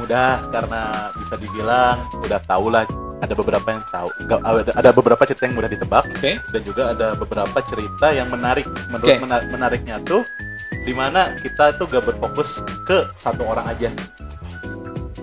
mudah 0.07 0.39
karena 0.55 1.11
bisa 1.19 1.35
dibilang 1.35 1.99
udah 2.23 2.39
tau 2.47 2.71
lah 2.71 2.87
ada 3.19 3.35
beberapa 3.35 3.75
yang 3.75 3.83
tahu 3.91 4.07
ada, 4.71 4.95
beberapa 4.95 5.19
cerita 5.27 5.51
yang 5.51 5.59
mudah 5.59 5.67
ditebak 5.67 6.07
oke. 6.07 6.31
dan 6.47 6.61
juga 6.63 6.95
ada 6.95 7.11
beberapa 7.11 7.59
cerita 7.67 8.15
yang 8.15 8.31
menarik. 8.31 8.63
Menurut 8.87 9.03
Oke. 9.03 9.19
mena- 9.19 9.43
menariknya 9.51 9.99
tuh 10.07 10.23
di 10.87 10.95
mana 10.95 11.35
kita 11.43 11.75
tuh 11.75 11.91
gak 11.91 12.07
berfokus 12.07 12.63
ke 12.87 13.03
satu 13.19 13.43
orang 13.43 13.67
aja. 13.67 13.91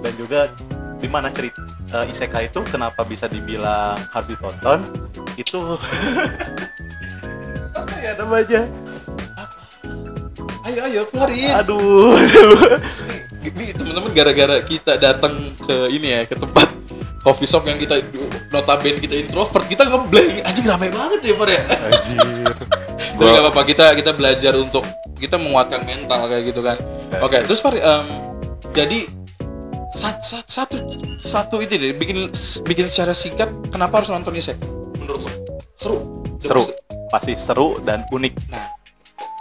Dan 0.04 0.12
juga 0.20 0.52
di 1.00 1.08
mana 1.08 1.32
cerita 1.32 1.64
eh, 1.96 2.12
isekai 2.12 2.52
itu 2.52 2.60
kenapa 2.68 3.08
bisa 3.08 3.24
dibilang 3.24 3.96
harus 4.12 4.28
ditonton 4.36 4.84
itu 5.40 5.64
apa 7.80 7.94
ya 8.04 8.12
namanya? 8.20 8.68
Ayo 10.68 10.80
ayo 10.92 11.02
keluarin. 11.08 11.56
Aduh 11.56 12.12
ini 13.44 13.72
teman-teman 13.72 14.10
gara-gara 14.10 14.56
kita 14.60 14.96
datang 14.96 15.52
ke 15.56 15.92
ini 15.92 16.08
ya 16.08 16.20
ke 16.24 16.34
tempat 16.34 16.68
coffee 17.20 17.48
shop 17.48 17.64
yang 17.64 17.76
kita 17.76 18.00
notabene 18.48 19.00
kita 19.00 19.16
introvert 19.16 19.64
kita 19.64 19.84
ngeblank 19.84 20.44
anjing 20.44 20.66
ramai 20.66 20.88
banget 20.88 21.20
ya 21.22 21.34
Far 21.34 21.48
ya? 21.48 21.60
Anjir. 21.60 22.52
Tapi 23.16 23.28
nggak 23.30 23.44
apa-apa 23.46 23.62
kita 23.64 23.84
kita 23.94 24.10
belajar 24.12 24.52
untuk 24.56 24.84
kita 25.16 25.38
menguatkan 25.38 25.86
mental 25.86 26.26
kayak 26.26 26.50
gitu 26.50 26.60
kan. 26.60 26.76
Oke 27.20 27.40
terus 27.44 27.60
Far 27.60 27.72
em, 27.72 28.06
jadi 28.72 29.08
sa- 29.88 30.20
sa- 30.20 30.44
satu 30.44 30.76
satu 31.22 31.62
itu 31.62 31.78
deh 31.78 31.94
bikin 31.94 32.28
bikin 32.64 32.86
secara 32.88 33.14
singkat 33.14 33.48
kenapa 33.70 34.02
harus 34.02 34.10
nonton 34.10 34.34
isekai 34.34 34.60
menurut 34.98 35.24
lo? 35.24 35.30
Seru? 35.76 35.96
Seru. 36.40 36.64
Pasti 37.08 37.38
seru 37.38 37.78
dan 37.80 38.02
unik. 38.10 38.34
Nah, 38.50 38.68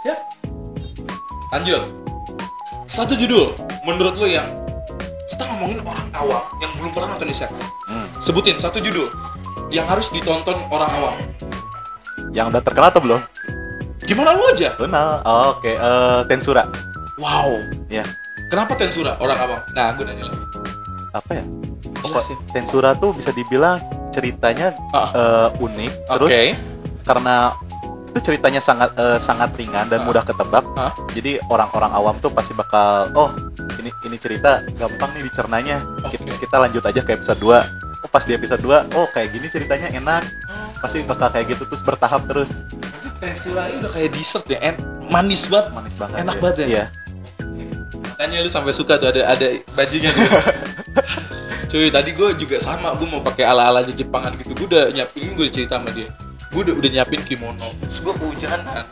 siap. 0.00 0.18
Lanjut. 1.50 1.82
Satu 2.86 3.18
judul 3.18 3.50
menurut 3.84 4.16
lo 4.16 4.26
yang 4.26 4.48
kita 5.26 5.44
ngomongin 5.46 5.80
orang 5.80 6.08
awam 6.12 6.42
yang 6.58 6.72
belum 6.74 6.90
pernah 6.90 7.08
nonton 7.12 7.28
isekai. 7.28 7.64
Hmm. 7.86 8.06
Sebutin 8.18 8.56
satu 8.56 8.78
judul 8.78 9.08
yang 9.68 9.84
harus 9.84 10.08
ditonton 10.08 10.56
orang 10.68 10.90
awam. 10.92 11.16
yang 12.30 12.50
udah 12.50 12.58
terkenal 12.58 12.90
atau 12.90 12.98
belum 12.98 13.20
Gimana 14.02 14.34
lu 14.34 14.42
aja? 14.50 14.74
kenal 14.74 15.22
Oh, 15.22 15.54
oke 15.54 15.70
eh, 15.70 16.20
Tensura 16.26 16.66
Wow. 17.16 17.54
ya 17.86 18.02
Kenapa 18.50 18.74
Tensura 18.74 19.14
orang 19.16 19.38
awam? 19.38 19.60
Nah, 19.70 19.94
gue 19.94 20.02
nanya 20.02 20.28
lagi. 20.28 20.42
apa 21.14 21.30
ya. 21.32 21.44
Tensura 22.50 22.92
tuh 22.92 23.14
bisa 23.14 23.30
dibilang 23.30 23.78
ceritanya 24.10 24.74
Ah. 24.90 25.08
eh, 25.14 25.62
unik 25.62 25.92
Oke. 26.06 26.18
terus 26.18 26.36
karena 27.02 27.54
itu 28.14 28.22
ceritanya 28.22 28.62
sangat 28.62 28.94
eh, 28.94 29.18
sangat 29.18 29.50
ringan 29.54 29.90
dan 29.90 30.00
Ah. 30.00 30.06
mudah 30.06 30.22
ketebak 30.22 30.62
Ah. 30.74 30.94
jadi 31.10 31.42
orang-orang 31.44 31.90
awam 31.90 32.14
tuh 32.18 32.30
pasti 32.30 32.54
bakal 32.54 33.10
oh 33.12 33.34
ini 33.76 33.90
ini 34.02 34.16
cerita 34.16 34.62
gampang 34.72 35.10
nih 35.12 35.22
dicernanya 35.24 35.82
Oke. 36.00 36.14
kita, 36.14 36.30
kita 36.38 36.56
lanjut 36.56 36.78
aja 36.80 37.00
ke 37.02 37.10
episode 37.12 37.36
2 37.36 37.58
oh 38.00 38.08
pas 38.08 38.22
di 38.22 38.32
episode 38.32 38.62
2 38.62 38.94
oh 38.94 39.10
kayak 39.10 39.34
gini 39.34 39.46
ceritanya 39.48 39.90
enak 39.90 40.22
pasti 40.78 41.02
bakal 41.02 41.26
kayak 41.28 41.50
gitu 41.50 41.66
terus 41.66 41.82
bertahap 41.82 42.22
terus 42.24 42.62
Tensura 43.16 43.66
ini 43.66 43.78
udah 43.78 43.90
kayak 43.90 44.10
dessert 44.10 44.44
ya, 44.44 44.58
en 44.60 44.76
manis 45.06 45.46
banget. 45.46 45.70
manis 45.72 45.94
banget 45.94 46.16
Enak 46.20 46.34
ya. 46.34 46.40
banget 46.40 46.56
ya? 46.56 46.66
iya 46.68 46.84
Makanya 48.04 48.36
lu 48.40 48.48
sampai 48.48 48.70
suka 48.70 48.94
tuh 48.94 49.08
ada 49.08 49.26
ada 49.28 49.46
bajunya 49.74 50.06
tuh. 50.08 50.22
Cuy, 51.70 51.90
tadi 51.90 52.14
gue 52.14 52.30
juga 52.36 52.56
sama, 52.56 52.94
gue 52.94 53.02
mau 53.04 53.18
pakai 53.18 53.42
ala-ala 53.42 53.82
Jepangan 53.82 54.38
gitu. 54.38 54.54
Gue 54.54 54.70
udah 54.70 54.94
nyiapin, 54.94 55.34
gue 55.34 55.50
cerita 55.50 55.82
sama 55.82 55.90
dia. 55.90 56.06
Gue 56.54 56.62
udah, 56.62 56.74
udah 56.78 56.90
nyiapin 56.90 57.22
kimono. 57.26 57.66
Terus 57.82 57.98
gue 57.98 58.14
kehujanan. 58.14 58.86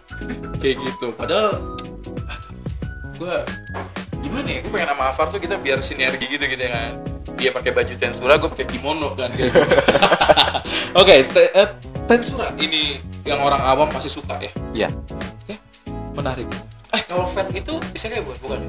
Kayak 0.58 0.76
gitu. 0.82 1.14
Padahal, 1.14 1.78
aduh, 2.26 2.52
gue 3.16 3.34
gimana 4.20 4.48
ya? 4.50 4.58
Gue 4.66 4.70
pengen 4.74 4.90
sama 4.90 5.04
Afar 5.06 5.26
tuh 5.30 5.38
kita 5.38 5.54
biar 5.56 5.78
sinergi 5.78 6.26
gitu 6.26 6.42
gitu 6.42 6.58
ya 6.58 6.70
kan. 6.74 6.90
Dia 7.38 7.50
pakai 7.50 7.70
baju 7.70 7.94
Tensura, 7.94 8.34
gue 8.34 8.50
pakai 8.50 8.66
kimono 8.66 9.14
kan 9.14 9.30
kayak 9.30 9.50
gitu. 9.54 9.74
Oke, 11.00 11.26
te- 11.26 11.52
eh, 11.54 11.68
Tensura 12.04 12.50
ini 12.58 12.98
yang 13.22 13.38
orang 13.40 13.62
awam 13.62 13.86
pasti 13.88 14.10
suka 14.10 14.34
ya. 14.38 14.50
iya 14.74 14.88
Oke, 15.42 15.54
menarik. 16.14 16.46
Eh, 16.92 17.02
kalau 17.06 17.24
Fat 17.24 17.48
itu 17.50 17.78
bisa 17.90 18.10
kayak 18.10 18.26
buat 18.26 18.38
bukan? 18.42 18.60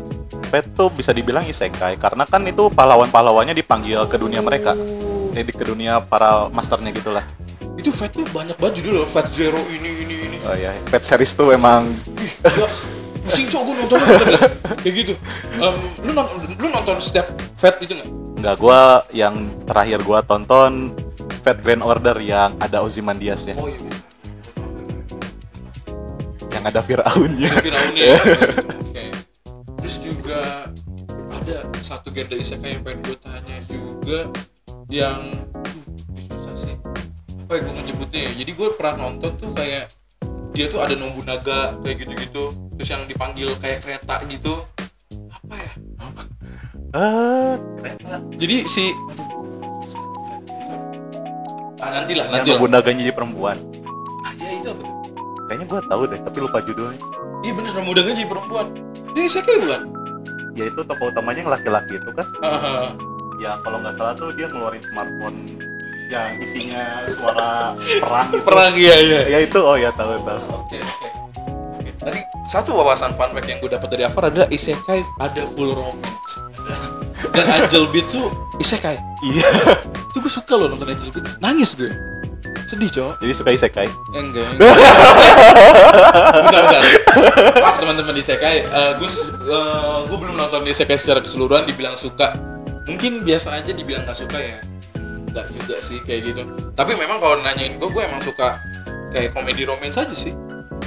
Pet 0.47 0.69
tuh 0.77 0.87
bisa 0.93 1.09
dibilang 1.11 1.43
isekai 1.43 1.97
karena 1.97 2.23
kan 2.23 2.45
itu 2.45 2.69
pahlawan-pahlawannya 2.69 3.57
dipanggil 3.57 4.05
ke 4.05 4.21
dunia 4.21 4.37
mereka 4.39 4.77
jadi 5.33 5.49
ke 5.49 5.65
dunia 5.65 5.97
para 5.97 6.45
masternya 6.53 6.93
gitulah 6.93 7.25
itu 7.73 7.89
Fat 7.89 8.13
tuh 8.13 8.25
banyak 8.29 8.57
banget 8.61 8.83
judul 8.83 9.01
loh 9.01 9.07
Fat 9.09 9.27
Zero 9.33 9.59
ini 9.69 10.05
ini 10.05 10.15
ini 10.29 10.37
oh 10.45 10.55
ya 10.55 10.71
Pet 10.87 11.01
series 11.01 11.33
tuh 11.33 11.53
emang 11.53 11.89
Gila, 12.13 12.67
pusing 13.25 13.47
cowok 13.49 13.63
gue 13.65 13.85
dah. 13.89 13.99
kayak 14.83 14.93
gitu 14.93 15.13
Em, 15.57 15.75
lu 16.05 16.11
nonton 16.13 16.37
lu 16.59 16.67
nonton 16.69 16.95
setiap 17.01 17.33
Fat 17.57 17.81
itu 17.81 17.97
nggak 17.97 18.09
Enggak, 18.43 18.55
gua 18.59 19.07
yang 19.15 19.47
terakhir 19.63 20.03
gua 20.03 20.19
tonton 20.19 20.91
Fat 21.47 21.63
Grand 21.63 21.79
Order 21.79 22.19
yang 22.19 22.51
ada 22.59 22.83
Ozymandias 22.83 23.47
ya, 23.47 23.55
oh 23.55 23.67
iya 23.71 23.79
gitu. 23.79 23.95
yang 26.51 26.63
ada 26.67 26.79
Firaunnya. 26.79 27.49
Ada 27.51 27.59
Firaunnya 27.63 28.03
ya 28.11 28.15
gitu. 28.19 28.67
Terus 29.83 29.95
juga 29.99 30.39
ada 31.27 31.57
satu 31.83 32.07
genre 32.11 32.35
isekai 32.35 32.79
yang 32.79 32.83
pengen 32.87 32.99
gue 33.03 33.17
tanya 33.19 33.57
juga 33.67 34.19
yang 34.87 35.19
apa 37.53 37.61
yang 37.61 37.69
gue 37.69 37.85
nyebutnya 37.85 38.21
ya 38.25 38.31
jadi 38.33 38.51
gue 38.57 38.67
pernah 38.73 38.95
nonton 38.97 39.29
tuh 39.37 39.53
kayak 39.53 39.85
dia 40.57 40.65
tuh 40.65 40.81
ada 40.81 40.97
Nobunaga 40.97 41.77
kayak 41.85 42.01
gitu-gitu 42.01 42.49
terus 42.73 42.89
yang 42.89 43.05
dipanggil 43.05 43.53
kayak 43.61 43.85
kereta 43.85 44.25
gitu 44.25 44.65
apa 45.29 45.53
ya 45.53 45.71
Ah, 46.97 47.53
kereta. 47.77 48.17
jadi 48.33 48.65
si 48.65 48.89
ah, 51.77 51.89
nanti 51.93 52.17
lah 52.17 52.25
Yang 52.25 52.33
nanti 52.33 52.49
Nobunaganya 52.57 53.01
jadi 53.05 53.13
perempuan. 53.13 53.57
ah, 54.25 54.33
ya 54.33 54.49
itu 54.49 54.67
apa 54.67 54.81
tuh 54.81 54.97
Kayaknya 55.45 55.65
gua 55.69 55.81
tahu 55.85 56.01
deh, 56.09 56.19
tapi 56.25 56.37
lupa 56.41 56.57
judulnya. 56.57 56.97
iya 57.45 57.51
bener 57.53 57.71
Nobunaga 57.77 58.09
jadi 58.09 58.25
perempuan 58.25 58.67
dia 59.13 59.23
isekai 59.29 59.61
bukan 59.61 59.81
Ya 60.57 60.63
itu 60.69 60.81
tokoh 60.81 61.13
utamanya 61.13 61.41
yang 61.41 61.51
laki-laki 61.51 61.97
itu 61.97 62.09
kan. 62.13 62.25
Hahaha. 62.37 62.97
Ya 63.37 63.61
kalau 63.61 63.77
nggak 63.77 63.93
salah 63.93 64.13
tuh 64.13 64.33
dia 64.33 64.49
ngeluarin 64.49 64.81
smartphone 64.83 65.37
yang 66.13 66.37
isinya 66.37 66.83
suara 67.09 67.73
perang 68.01 68.27
gitu. 68.29 68.45
perang 68.45 68.73
iya 68.77 68.95
iya 69.01 69.21
Ya 69.33 69.39
itu, 69.41 69.57
oh 69.57 69.73
ya 69.73 69.89
tahu 69.97 70.13
tahu. 70.21 70.41
Oke, 70.61 70.77
oke. 70.77 71.07
Oke. 71.81 71.91
Tadi 71.97 72.19
satu 72.45 72.75
wawasan 72.77 73.17
fun 73.17 73.33
fact 73.33 73.47
yang 73.49 73.57
gue 73.57 73.71
dapat 73.71 73.87
dari 73.89 74.03
Afar 74.05 74.29
adalah 74.29 74.45
isekai 74.53 75.01
ada 75.17 75.43
full 75.57 75.73
romance. 75.73 76.31
Dan 77.33 77.45
Angel 77.49 77.89
Beats 77.89 78.13
tuh 78.13 78.29
isekai. 78.61 78.99
Iya. 79.25 79.49
itu 80.13 80.17
gue 80.21 80.29
suka 80.29 80.53
loh 80.53 80.69
nonton 80.69 80.93
Angel 80.93 81.09
Beats 81.09 81.41
nangis 81.41 81.73
gue 81.73 81.89
sedih 82.63 82.89
cowok 82.89 83.13
Jadi 83.19 83.33
suka 83.35 83.49
isekai. 83.51 83.87
Ya, 84.15 84.19
enggak, 84.23 84.47
enggak. 84.55 84.71
bentar, 86.47 86.61
bentar. 86.63 86.83
Maaf 87.59 87.75
teman-teman 87.77 88.15
Isekai, 88.15 88.57
uh, 88.71 88.91
gue 88.97 89.09
uh, 89.51 89.99
gue 90.07 90.17
belum 90.17 90.35
nonton 90.39 90.63
Isekai 90.63 90.95
secara 90.95 91.19
keseluruhan 91.19 91.67
dibilang 91.67 91.99
suka. 91.99 92.33
Mungkin 92.87 93.23
biasa 93.23 93.59
aja 93.59 93.71
dibilang 93.71 94.03
gak 94.03 94.15
suka 94.15 94.39
ya. 94.39 94.59
Enggak 95.33 95.49
juga 95.49 95.75
sih 95.81 95.97
kayak 96.05 96.21
gitu. 96.29 96.41
Tapi 96.77 96.93
memang 96.93 97.17
kalau 97.17 97.41
nanyain 97.41 97.81
gue, 97.81 97.89
gue 97.89 98.03
emang 98.05 98.21
suka 98.21 98.61
kayak 99.09 99.33
komedi 99.33 99.65
romance 99.65 99.97
aja 99.97 100.13
sih. 100.13 100.29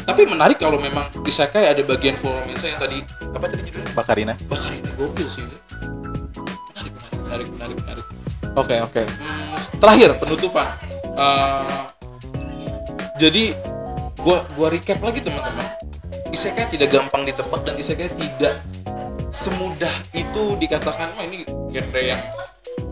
Tapi 0.07 0.23
menarik 0.23 0.63
kalau 0.63 0.79
memang 0.79 1.11
Isekai 1.27 1.67
ada 1.67 1.83
bagian 1.83 2.15
full 2.15 2.31
romance 2.31 2.63
yang 2.63 2.79
tadi 2.79 3.03
apa 3.35 3.51
tadi 3.51 3.67
judulnya? 3.67 3.91
Bakarina. 3.91 4.35
Bakar 4.47 4.71
ini 4.71 4.91
gokil 4.95 5.27
sih 5.27 5.43
itu. 5.43 5.59
Menarik, 5.75 6.93
menarik, 6.95 7.19
menarik, 7.19 7.49
menarik, 7.51 7.77
menarik. 7.83 8.07
Oke, 8.55 8.77
oke. 8.87 9.03
Hmm, 9.03 9.59
terakhir 9.83 10.15
penutupan. 10.23 10.67
Eh, 11.19 11.83
jadi 13.19 13.59
gua 14.23 14.47
gua 14.55 14.71
recap 14.71 15.03
lagi 15.03 15.27
teman-teman. 15.27 15.67
Isekai 16.31 16.71
tidak 16.71 16.95
gampang 16.95 17.27
ditebak 17.27 17.67
dan 17.67 17.75
isekai 17.75 18.15
tidak 18.15 18.63
semudah 19.35 19.93
itu 20.15 20.55
dikatakan 20.57 21.13
oh 21.19 21.25
ini 21.27 21.43
genre 21.75 21.99
yang 22.01 22.23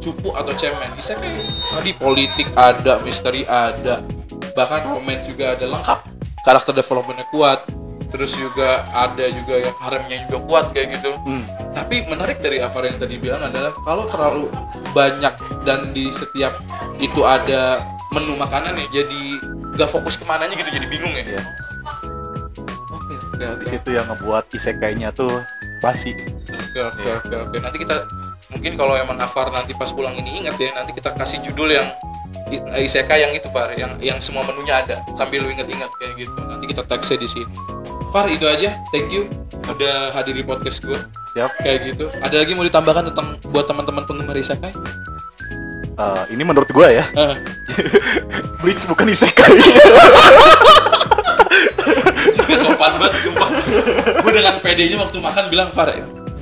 cupu 0.05 0.29
atau 0.37 0.53
cemen. 0.53 0.93
Isekai 1.01 1.41
tadi 1.73 1.91
politik 1.97 2.53
ada, 2.53 3.01
misteri 3.01 3.49
ada, 3.49 4.05
bahkan 4.53 4.85
romance 4.85 5.33
juga 5.33 5.57
ada 5.57 5.65
lengkap. 5.65 5.99
Karakter 6.45 6.77
developmentnya 6.77 7.25
kuat. 7.33 7.65
Terus 8.13 8.39
juga 8.39 8.87
ada 8.95 9.27
juga 9.33 9.59
yang 9.59 9.75
haremnya 9.83 10.29
juga 10.29 10.39
kuat 10.47 10.65
kayak 10.71 11.01
gitu. 11.01 11.11
Hmm. 11.27 11.43
Tapi 11.75 12.07
menarik 12.07 12.39
dari 12.39 12.63
Avar 12.63 12.87
yang 12.87 13.01
tadi 13.01 13.19
bilang 13.19 13.43
adalah 13.43 13.75
kalau 13.83 14.07
terlalu 14.07 14.47
banyak 14.95 15.35
dan 15.67 15.91
di 15.91 16.13
setiap 16.15 16.55
itu 17.03 17.27
ada 17.27 17.83
menu 18.15 18.39
makanan 18.39 18.79
nih 18.79 19.03
jadi 19.03 19.23
gak 19.75 19.91
fokus 19.91 20.15
ke 20.15 20.23
mananya 20.23 20.55
gitu 20.55 20.71
jadi 20.71 20.87
bingung 20.87 21.11
ya. 21.11 21.27
Iya. 21.27 21.43
Oke 22.95 23.45
oke 23.51 23.65
situ 23.67 23.89
yang 23.91 24.07
ngebuat 24.07 24.47
isekainya 24.55 25.11
tuh 25.11 25.43
basi. 25.83 26.15
oke 26.15 26.79
oke 26.95 27.03
Iya. 27.03 27.15
oke 27.19 27.35
oke. 27.51 27.57
Nanti 27.59 27.83
kita 27.83 28.07
mungkin 28.55 28.73
kalau 28.79 28.95
emang 28.95 29.19
Avar 29.19 29.51
nanti 29.51 29.75
pas 29.75 29.91
pulang 29.91 30.15
ini 30.15 30.41
ingat 30.47 30.55
ya 30.57 30.71
nanti 30.73 30.95
kita 30.95 31.11
kasih 31.13 31.43
judul 31.43 31.75
yang 31.75 31.91
isekai 32.79 33.27
yang 33.27 33.33
itu 33.35 33.51
Far 33.51 33.75
yang 33.75 33.99
yang 33.99 34.19
semua 34.23 34.47
menunya 34.47 34.79
ada 34.79 35.03
sambil 35.19 35.43
lu 35.43 35.51
ingat-ingat 35.51 35.91
kayak 35.99 36.15
gitu. 36.23 36.39
Nanti 36.47 36.65
kita 36.71 36.83
teksnya 36.87 37.19
di 37.19 37.29
sini. 37.29 37.55
Far 38.15 38.31
itu 38.31 38.47
aja. 38.47 38.79
Thank 38.95 39.11
you 39.11 39.27
udah 39.65 40.13
hadiri 40.15 40.45
podcast 40.47 40.85
gue 40.85 40.95
Siap. 41.35 41.51
kayak 41.61 41.79
gitu. 41.93 42.07
Ada 42.23 42.47
lagi 42.47 42.53
mau 42.55 42.63
ditambahkan 42.63 43.11
tentang 43.11 43.41
buat 43.51 43.67
teman-teman 43.67 44.07
penggemar 44.07 44.39
isekai? 44.39 44.71
Eh, 45.95 46.23
ini 46.35 46.43
menurut 46.43 46.67
gua 46.75 46.91
ya, 46.91 47.07
Ah. 47.15 47.39
Bleach 48.63 48.83
bukan 48.91 49.15
isekai. 49.15 49.55
Sopan 52.55 52.97
banget 53.03 53.19
sumpah 53.19 53.51
gue 54.23 54.33
dengan 54.33 54.57
pedenya 54.63 54.97
waktu 55.03 55.19
makan 55.19 55.45
bilang 55.51 55.69
Far 55.75 55.91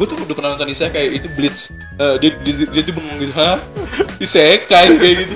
gue 0.03 0.11
tuh 0.11 0.19
udah 0.19 0.35
pernah 0.35 0.51
nonton 0.59 0.67
isekai 0.67 1.15
itu 1.15 1.31
Blitz. 1.39 1.71
Eh, 1.95 2.19
dia, 2.19 2.35
dia, 2.43 2.67
dia 2.67 2.83
tuh 2.83 2.91
bengong 2.99 3.23
gitu. 3.23 3.31
Hah? 3.39 3.63
Isekai 4.19 4.99
kayak 4.99 5.17
gitu. 5.23 5.35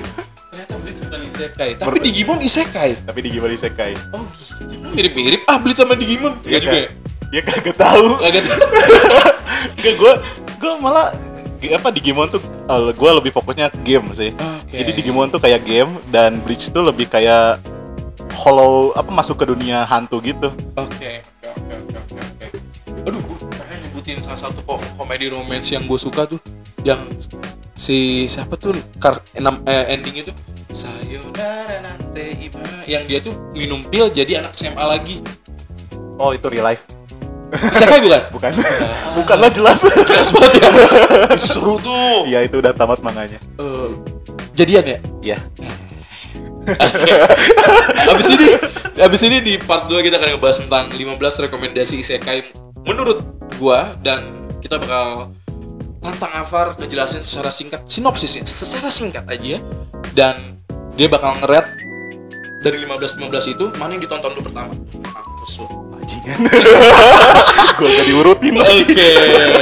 Ternyata 0.51 0.73
Blitz 0.83 0.99
bukan 1.07 1.19
isekai. 1.23 1.69
Tapi 1.79 1.97
Digimon 2.03 2.39
isekai. 2.43 2.91
Tapi 3.07 3.19
di 3.23 3.29
gimana 3.31 3.55
isekai? 3.55 3.95
oh 4.11 4.27
gitu. 4.59 4.75
Mirip-mirip. 4.91 5.47
Ah 5.47 5.55
Blitz 5.55 5.79
sama 5.79 5.95
Digimon. 5.95 6.35
Enggak 6.43 6.61
juga 6.67 6.79
ya? 6.83 6.89
Ya 7.31 7.41
kagak 7.47 7.79
tahu. 7.79 8.19
Agak 8.19 8.43
tuh 8.47 8.59
Enggak 9.79 9.95
gua 9.95 10.13
gua 10.59 10.73
malah 10.83 11.07
apa 11.63 11.87
Digimon 11.95 12.27
tuh 12.27 12.43
eh, 12.43 12.91
gua 12.99 13.11
lebih 13.15 13.31
fokusnya 13.31 13.71
ke 13.71 13.79
game 13.87 14.11
sih. 14.11 14.35
Oke. 14.35 14.83
Jadi 14.83 14.91
Digimon 14.99 15.31
tuh 15.31 15.39
kayak 15.39 15.63
game 15.63 15.95
dan 16.11 16.43
Bleach 16.43 16.67
tuh 16.75 16.83
lebih 16.83 17.07
kayak 17.07 17.63
hollow 18.35 18.91
apa 18.99 19.15
masuk 19.15 19.39
ke 19.39 19.47
dunia 19.47 19.87
hantu 19.87 20.19
gitu. 20.19 20.51
Oke, 20.75 21.23
oke, 21.39 21.55
oke, 21.55 21.73
oke, 21.79 21.97
oke, 22.03 22.19
oke. 22.19 22.47
Aduh, 23.07 23.36
nyebutin 24.07 24.23
salah 24.23 24.39
satu 24.39 24.63
kok 24.63 24.79
komedi 24.95 25.27
romance 25.27 25.75
yang 25.75 25.83
gue 25.83 25.99
suka 25.99 26.23
tuh, 26.23 26.39
yang 26.87 27.03
si 27.75 28.23
siapa 28.31 28.55
tuh 28.55 28.71
kar 29.03 29.19
enam 29.35 29.59
eh, 29.67 29.91
ending 29.91 30.23
itu 30.23 30.31
Sayonara 30.71 31.83
nante 31.83 32.39
ima 32.39 32.63
yang 32.87 33.03
dia 33.03 33.19
tuh 33.19 33.35
minum 33.51 33.83
pil 33.83 34.07
jadi 34.07 34.39
anak 34.39 34.55
SMA 34.55 34.79
lagi. 34.79 35.19
Oh, 36.15 36.31
itu 36.31 36.47
real 36.47 36.63
life. 36.63 36.87
Isekai 37.51 38.03
bukan? 38.03 38.21
Bukan. 38.35 38.51
Bukanlah 39.15 39.47
jelas. 39.55 39.79
Jelas 39.87 40.29
banget 40.35 40.59
ya. 40.59 40.67
itu 41.39 41.47
seru 41.47 41.79
tuh. 41.79 42.27
Iya, 42.27 42.43
itu 42.43 42.59
udah 42.59 42.75
tamat 42.75 42.99
manganya. 42.99 43.39
Eh, 43.55 43.89
jadian 44.51 44.83
ya? 44.83 44.99
Iya. 45.23 45.37
Abis 48.11 48.27
ini, 48.35 48.47
abis 48.99 49.21
ini 49.23 49.37
di 49.39 49.53
part 49.63 49.87
2 49.87 50.03
kita 50.03 50.19
akan 50.19 50.35
ngebahas 50.35 50.57
tentang 50.67 50.91
15 50.91 51.47
rekomendasi 51.47 52.03
isekai 52.03 52.51
menurut 52.83 53.36
gua 53.57 53.97
dan 54.05 54.47
kita 54.61 54.77
bakal 54.77 55.33
tantang 55.99 56.31
Avar 56.37 56.77
ngejelasin 56.79 57.19
secara 57.25 57.51
singkat 57.51 57.81
sinopsisnya 57.89 58.45
secara 58.47 58.93
singkat 58.93 59.25
aja 59.27 59.57
ya. 59.57 59.59
Dan 60.13 60.57
dia 60.97 61.09
bakal 61.09 61.37
ngeret 61.41 61.65
dari 62.61 62.81
15-15 62.81 63.53
itu 63.53 63.65
mana 63.77 63.97
yang 63.97 64.01
ditonton 64.01 64.31
dulu 64.33 64.49
pertama. 64.49 64.73
Mampus 65.01 65.61
lu. 65.61 65.65
Bajingan. 65.93 66.39
gua 67.77 67.89
gak 67.89 68.05
diurutin. 68.07 68.53
Oke, 68.57 69.11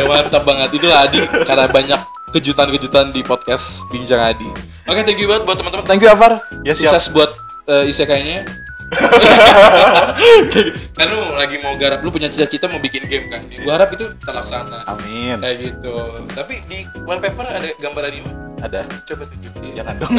mantap 0.06 0.44
banget. 0.46 0.70
Itulah 0.76 1.08
Adi 1.08 1.20
karena 1.44 1.66
banyak 1.68 2.02
kejutan-kejutan 2.36 3.16
di 3.16 3.24
podcast 3.24 3.88
Bincang 3.88 4.20
Adi. 4.20 4.48
Oke, 4.86 5.02
thank 5.02 5.18
you 5.18 5.26
banget 5.26 5.48
buat 5.48 5.58
teman-teman. 5.58 5.84
Thank 5.88 6.04
you 6.04 6.12
Avar. 6.12 6.44
Ya, 6.62 6.76
siap. 6.76 6.94
Sukses 6.94 7.10
buat 7.16 7.32
uh, 7.72 7.88
isekainya. 7.88 8.65
kan 10.98 11.06
lu 11.10 11.20
lagi 11.36 11.58
mau 11.60 11.74
garap 11.76 12.00
lu 12.06 12.14
punya 12.14 12.30
cita-cita 12.30 12.70
mau 12.70 12.80
bikin 12.80 13.10
game 13.10 13.28
kan. 13.28 13.42
Gua 13.62 13.82
harap 13.82 13.94
itu 13.98 14.06
terlaksana. 14.22 14.86
Amin. 14.88 15.42
Kayak 15.42 15.58
gitu. 15.62 15.96
Tapi 16.32 16.62
di 16.70 16.86
wallpaper 17.04 17.46
ada 17.50 17.70
gambar 17.82 18.04
anime. 18.08 18.30
Ada. 18.62 18.88
Coba 19.04 19.24
tunjukin. 19.28 19.76
Jangan 19.76 19.96
dong. 20.00 20.14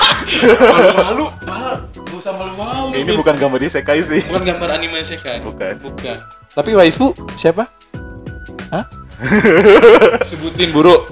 Malu-malu, 0.70 1.26
malu. 1.48 1.76
Gak 1.96 2.18
usah 2.18 2.32
malu-malu. 2.36 2.92
Ini 2.98 3.12
bukan 3.16 3.34
gambar 3.40 3.60
isekai 3.64 4.00
sih. 4.04 4.20
bukan 4.28 4.44
gambar 4.44 4.68
anime 4.76 5.00
isekai. 5.00 5.40
Bukan. 5.40 5.80
Bukan. 5.80 6.18
Tapi 6.52 6.70
waifu 6.76 7.14
siapa? 7.38 7.70
Hah? 8.74 8.84
Sebutin 10.28 10.74
buru. 10.74 11.06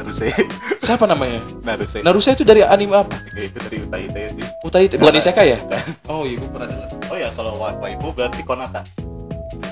Naruse. 0.00 0.32
Siapa 0.84 1.04
namanya? 1.04 1.44
Naruse. 1.60 2.00
Narusa 2.00 2.32
itu 2.32 2.40
dari 2.40 2.64
anime 2.64 2.96
apa? 2.96 3.12
Itu 3.36 3.60
dari 3.60 3.76
Utaite 3.84 4.22
sih. 4.32 4.46
Utai 4.64 4.88
bukan 4.88 5.14
isekai 5.14 5.46
ya? 5.52 5.58
Bukan. 5.60 5.80
Oh 6.08 6.24
iya, 6.24 6.40
gue 6.40 6.48
pernah 6.48 6.68
dengar. 6.72 6.88
Oh 7.12 7.16
ya, 7.20 7.28
kalau 7.36 7.60
wa- 7.60 7.76
waifu 7.76 8.08
berarti 8.10 8.40
Konata. 8.40 8.80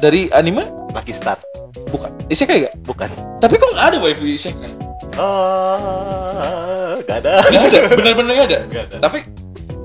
Dari 0.05 0.29
anime? 0.31 0.69
Lucky 0.93 1.17
Star. 1.17 1.41
Bukan. 1.89 2.13
Isekai 2.29 2.69
gak? 2.69 2.77
Bukan. 2.85 3.09
Tapi 3.41 3.57
kok 3.57 3.73
nggak 3.73 3.87
ada 3.89 3.97
waifu 4.05 4.29
isekai? 4.29 4.77
Oh, 5.19 7.01
gak 7.03 7.25
ada. 7.25 7.41
Gak 7.49 7.65
ada, 7.73 7.79
bener-bener 7.99 8.33
gak 8.37 8.49
ada. 8.53 8.59
Gak 8.69 8.85
ada. 8.93 8.97
Tapi 9.01 9.19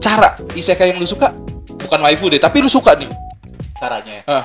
cara 0.04 0.36
isekai 0.54 0.92
yang 0.92 1.00
lu 1.00 1.08
suka 1.08 1.32
bukan 1.80 2.04
waifu 2.04 2.28
deh, 2.28 2.38
tapi 2.38 2.60
lu 2.60 2.68
suka 2.68 3.00
nih. 3.00 3.08
Caranya. 3.80 4.20
Ah. 4.28 4.44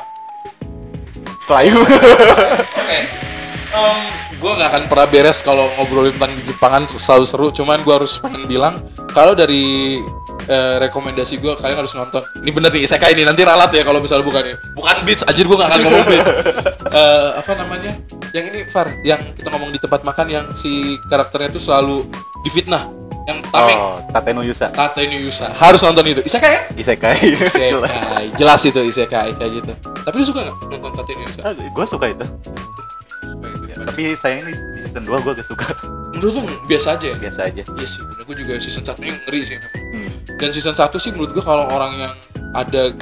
Slime. 1.42 1.82
Em, 3.78 3.98
gue 4.38 4.52
gak 4.58 4.68
akan 4.74 4.82
pernah 4.90 5.06
beres 5.06 5.38
kalau 5.46 5.70
ngobrolin 5.78 6.14
tentang 6.14 6.32
di 6.34 6.42
Jepangan 6.42 6.82
selalu 6.98 7.24
seru. 7.26 7.46
Cuman 7.54 7.82
gue 7.86 7.94
harus 7.94 8.18
pengen 8.18 8.44
bilang 8.50 8.82
kalau 9.14 9.38
dari 9.38 9.98
eh, 10.48 10.76
rekomendasi 10.82 11.38
gue 11.38 11.52
kalian 11.58 11.78
harus 11.78 11.94
nonton. 11.94 12.26
Ini 12.42 12.50
bener 12.50 12.70
nih 12.74 12.82
isekai 12.88 13.14
ini 13.14 13.22
nanti 13.22 13.46
ralat 13.46 13.70
ya 13.70 13.86
kalau 13.86 14.02
misalnya 14.02 14.26
bukan 14.26 14.42
ya. 14.42 14.56
Bukan 14.74 14.96
Blitz, 15.06 15.22
aja 15.22 15.40
gue 15.40 15.56
gak 15.56 15.68
akan 15.70 15.80
ngomong 15.86 16.04
Blitz. 16.06 16.28
Eh, 16.88 17.30
apa 17.36 17.52
namanya? 17.52 18.00
Yang 18.32 18.44
ini 18.48 18.60
Far, 18.72 18.88
yang 19.04 19.20
kita 19.36 19.52
ngomong 19.52 19.68
di 19.68 19.76
tempat 19.76 20.08
makan 20.08 20.26
yang 20.32 20.46
si 20.56 20.96
karakternya 21.12 21.52
tuh 21.52 21.60
selalu 21.60 22.08
difitnah. 22.40 22.88
Yang 23.28 23.44
tameng. 23.52 23.76
Oh, 23.76 24.00
Tateno 24.08 24.40
Yusa. 24.40 24.72
Tata 24.72 25.04
ini 25.04 25.20
Yusa. 25.20 25.52
Harus 25.52 25.84
nonton 25.84 26.00
itu. 26.08 26.24
Isekai 26.24 26.48
ya? 26.48 26.62
Isekai. 26.80 27.16
Jelas. 27.20 27.92
Isekai. 27.92 28.24
Jelas 28.40 28.60
itu 28.64 28.80
isekai 28.88 29.30
kayak 29.36 29.52
gitu. 29.52 29.72
Tapi 29.76 30.14
lu 30.16 30.24
suka 30.24 30.48
gak 30.48 30.56
nonton 30.72 30.90
Tata 30.96 31.10
ini 31.12 31.22
Yusa? 31.28 31.40
Ah, 31.44 31.52
gue 31.52 31.84
suka 31.84 32.06
itu. 32.08 32.24
Tapi 33.86 34.02
sayang 34.18 34.46
ini 34.46 34.52
di 34.74 34.80
season 34.82 35.04
2 35.06 35.24
gue 35.24 35.32
gak 35.38 35.46
suka. 35.46 35.68
Menurut 36.14 36.32
lu 36.34 36.42
biasa 36.66 36.98
aja 36.98 37.06
ya? 37.12 37.16
Biasa 37.18 37.40
aja. 37.46 37.62
Iya 37.62 37.86
sih, 37.86 38.02
bener. 38.02 38.22
gue 38.26 38.36
juga 38.42 38.52
season 38.58 38.82
1 38.82 38.98
ini 39.04 39.10
ngeri 39.22 39.40
sih. 39.44 39.56
Hmm. 39.58 40.10
Dan 40.38 40.48
season 40.50 40.74
1 40.74 40.90
sih 40.98 41.10
menurut 41.14 41.30
gue 41.36 41.44
kalau 41.44 41.70
orang 41.70 41.92
yang 41.98 42.14
ada 42.56 42.94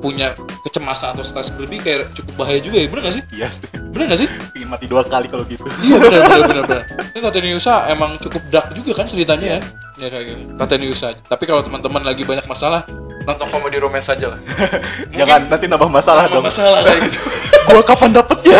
punya 0.00 0.36
kecemasan 0.66 1.16
atau 1.16 1.24
stres 1.24 1.48
berlebih 1.48 1.80
kayak 1.80 2.12
cukup 2.12 2.44
bahaya 2.44 2.60
juga 2.60 2.76
ya, 2.78 2.86
bener 2.90 3.02
gak 3.08 3.14
sih? 3.16 3.24
Iya 3.32 3.48
sih. 3.48 3.68
Bener 3.72 4.12
gak 4.12 4.20
sih? 4.20 4.28
Pengen 4.52 4.68
mati 4.68 4.86
dua 4.90 5.02
kali 5.06 5.26
kalau 5.30 5.44
gitu. 5.48 5.64
iya 5.86 5.96
bener 5.96 6.20
bener 6.20 6.40
bener 6.44 6.64
bener. 6.68 6.84
Ini 7.16 7.20
Tateniusa 7.24 7.74
emang 7.88 8.20
cukup 8.20 8.42
dark 8.52 8.68
juga 8.76 8.92
kan 8.92 9.06
ceritanya 9.08 9.56
ya. 9.56 9.60
Ya 9.96 10.08
kayak 10.12 10.24
gitu. 10.28 10.40
Tateniusa. 10.60 11.08
Tapi 11.24 11.44
kalau 11.48 11.64
teman-teman 11.64 12.04
lagi 12.04 12.22
banyak 12.28 12.44
masalah, 12.44 12.84
nonton 13.26 13.46
komedi 13.50 13.76
romance 13.82 14.08
aja 14.08 14.32
lah. 14.32 14.40
Jangan 15.18 15.50
nanti 15.50 15.66
nambah 15.66 15.90
masalah 15.90 16.30
nambah 16.30 16.38
dong. 16.40 16.46
masalah 16.46 16.80
kayak 16.86 17.00
gitu. 17.10 17.18
Gua 17.66 17.82
kapan 17.82 18.10
dapetnya? 18.14 18.58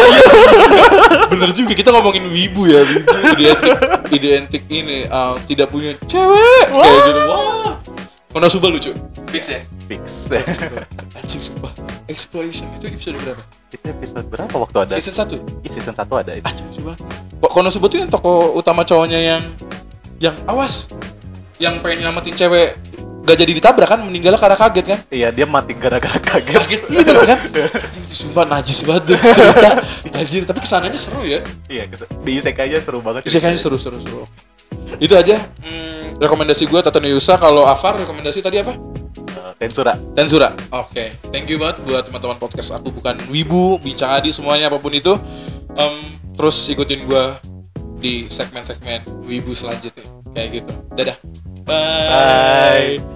bener 1.32 1.50
juga 1.54 1.72
kita 1.78 1.94
ngomongin 1.94 2.26
wibu 2.26 2.66
ya 2.66 2.82
wibu. 2.82 3.06
Identik 3.38 4.10
identik 4.10 4.62
ini 4.66 5.06
uh, 5.06 5.38
tidak 5.46 5.70
punya 5.70 5.94
cewek. 6.10 6.66
Kayak 6.74 7.00
gitu. 7.06 7.20
Wah. 7.30 7.78
Konosuba 8.34 8.68
lucu. 8.68 8.92
Fix 9.30 9.48
ya? 9.48 9.62
Fix. 9.86 10.28
Anjing 11.16 11.40
sumpah. 11.40 11.72
Exploration 12.10 12.66
itu 12.76 12.90
episode 12.90 13.16
berapa? 13.22 13.42
Itu 13.70 13.86
episode 13.88 14.26
berapa 14.28 14.54
waktu 14.60 14.76
ada? 14.84 14.92
Season 14.98 15.24
1 15.24 15.64
Iya, 15.64 15.70
season 15.72 15.94
1 15.96 16.04
ada 16.10 16.32
itu. 16.36 16.44
Anjing 16.44 16.68
coba 16.76 16.92
kok 17.40 17.50
Konosuba 17.54 17.86
tuh 17.88 17.98
yang 18.02 18.10
tokoh 18.10 18.52
utama 18.58 18.82
cowoknya 18.82 19.20
yang 19.22 19.42
yang 20.18 20.36
awas. 20.50 20.90
Yang 21.56 21.80
pengen 21.80 22.04
nyelamatin 22.04 22.34
cewek 22.36 22.76
gak 23.26 23.36
jadi 23.42 23.52
ditabrak 23.58 23.88
kan 23.90 24.00
meninggalnya 24.06 24.38
karena 24.38 24.54
kaget 24.54 24.86
kan? 24.86 24.98
Iya 25.10 25.28
dia 25.34 25.46
mati 25.50 25.74
gara-gara 25.74 26.16
kaget. 26.22 26.56
Kaget 26.56 26.82
iya. 26.94 27.02
Bener 27.02 27.24
kan 27.26 27.38
sumpah 28.06 28.46
najis 28.46 28.86
banget 28.86 29.18
cerita. 29.18 29.82
Anjir 30.14 30.46
tapi 30.46 30.62
ke 30.62 30.68
sananya 30.70 30.96
seru 30.96 31.26
ya. 31.26 31.42
Iya 31.66 31.90
di 32.22 32.32
isekai 32.38 32.70
aja 32.70 32.78
seru 32.78 33.02
banget 33.02 33.26
Bisa 33.26 33.42
kayaknya 33.42 33.58
seru 33.60 33.76
seru 33.76 33.98
seru. 33.98 34.24
Itu 35.02 35.18
aja. 35.18 35.42
Hmm, 35.60 36.22
rekomendasi 36.22 36.70
gue 36.70 36.80
Tata 36.80 37.02
Yusa 37.02 37.36
kalau 37.36 37.66
Afar 37.66 37.98
rekomendasi 38.00 38.40
tadi 38.40 38.62
apa? 38.62 38.78
Eh, 39.26 39.52
Tensura. 39.58 39.98
Tensura. 40.14 40.54
Oke. 40.72 41.18
Thank 41.34 41.50
you 41.50 41.58
banget 41.60 41.82
buat 41.84 42.06
teman-teman 42.06 42.38
podcast 42.38 42.72
aku. 42.72 42.94
Bukan 42.94 43.18
Wibu 43.28 43.82
bincang 43.82 44.14
adi 44.16 44.30
semuanya 44.32 44.70
apa 44.72 44.78
pun 44.78 44.94
itu. 44.94 45.18
Em, 45.76 46.14
terus 46.38 46.70
ikutin 46.70 47.04
gue 47.04 47.24
di 48.00 48.14
segmen-segmen 48.30 49.04
Wibu 49.26 49.52
selanjutnya. 49.52 50.06
Kayak 50.32 50.48
gitu. 50.62 50.72
Dadah. 50.96 51.16
Bye. 51.66 53.15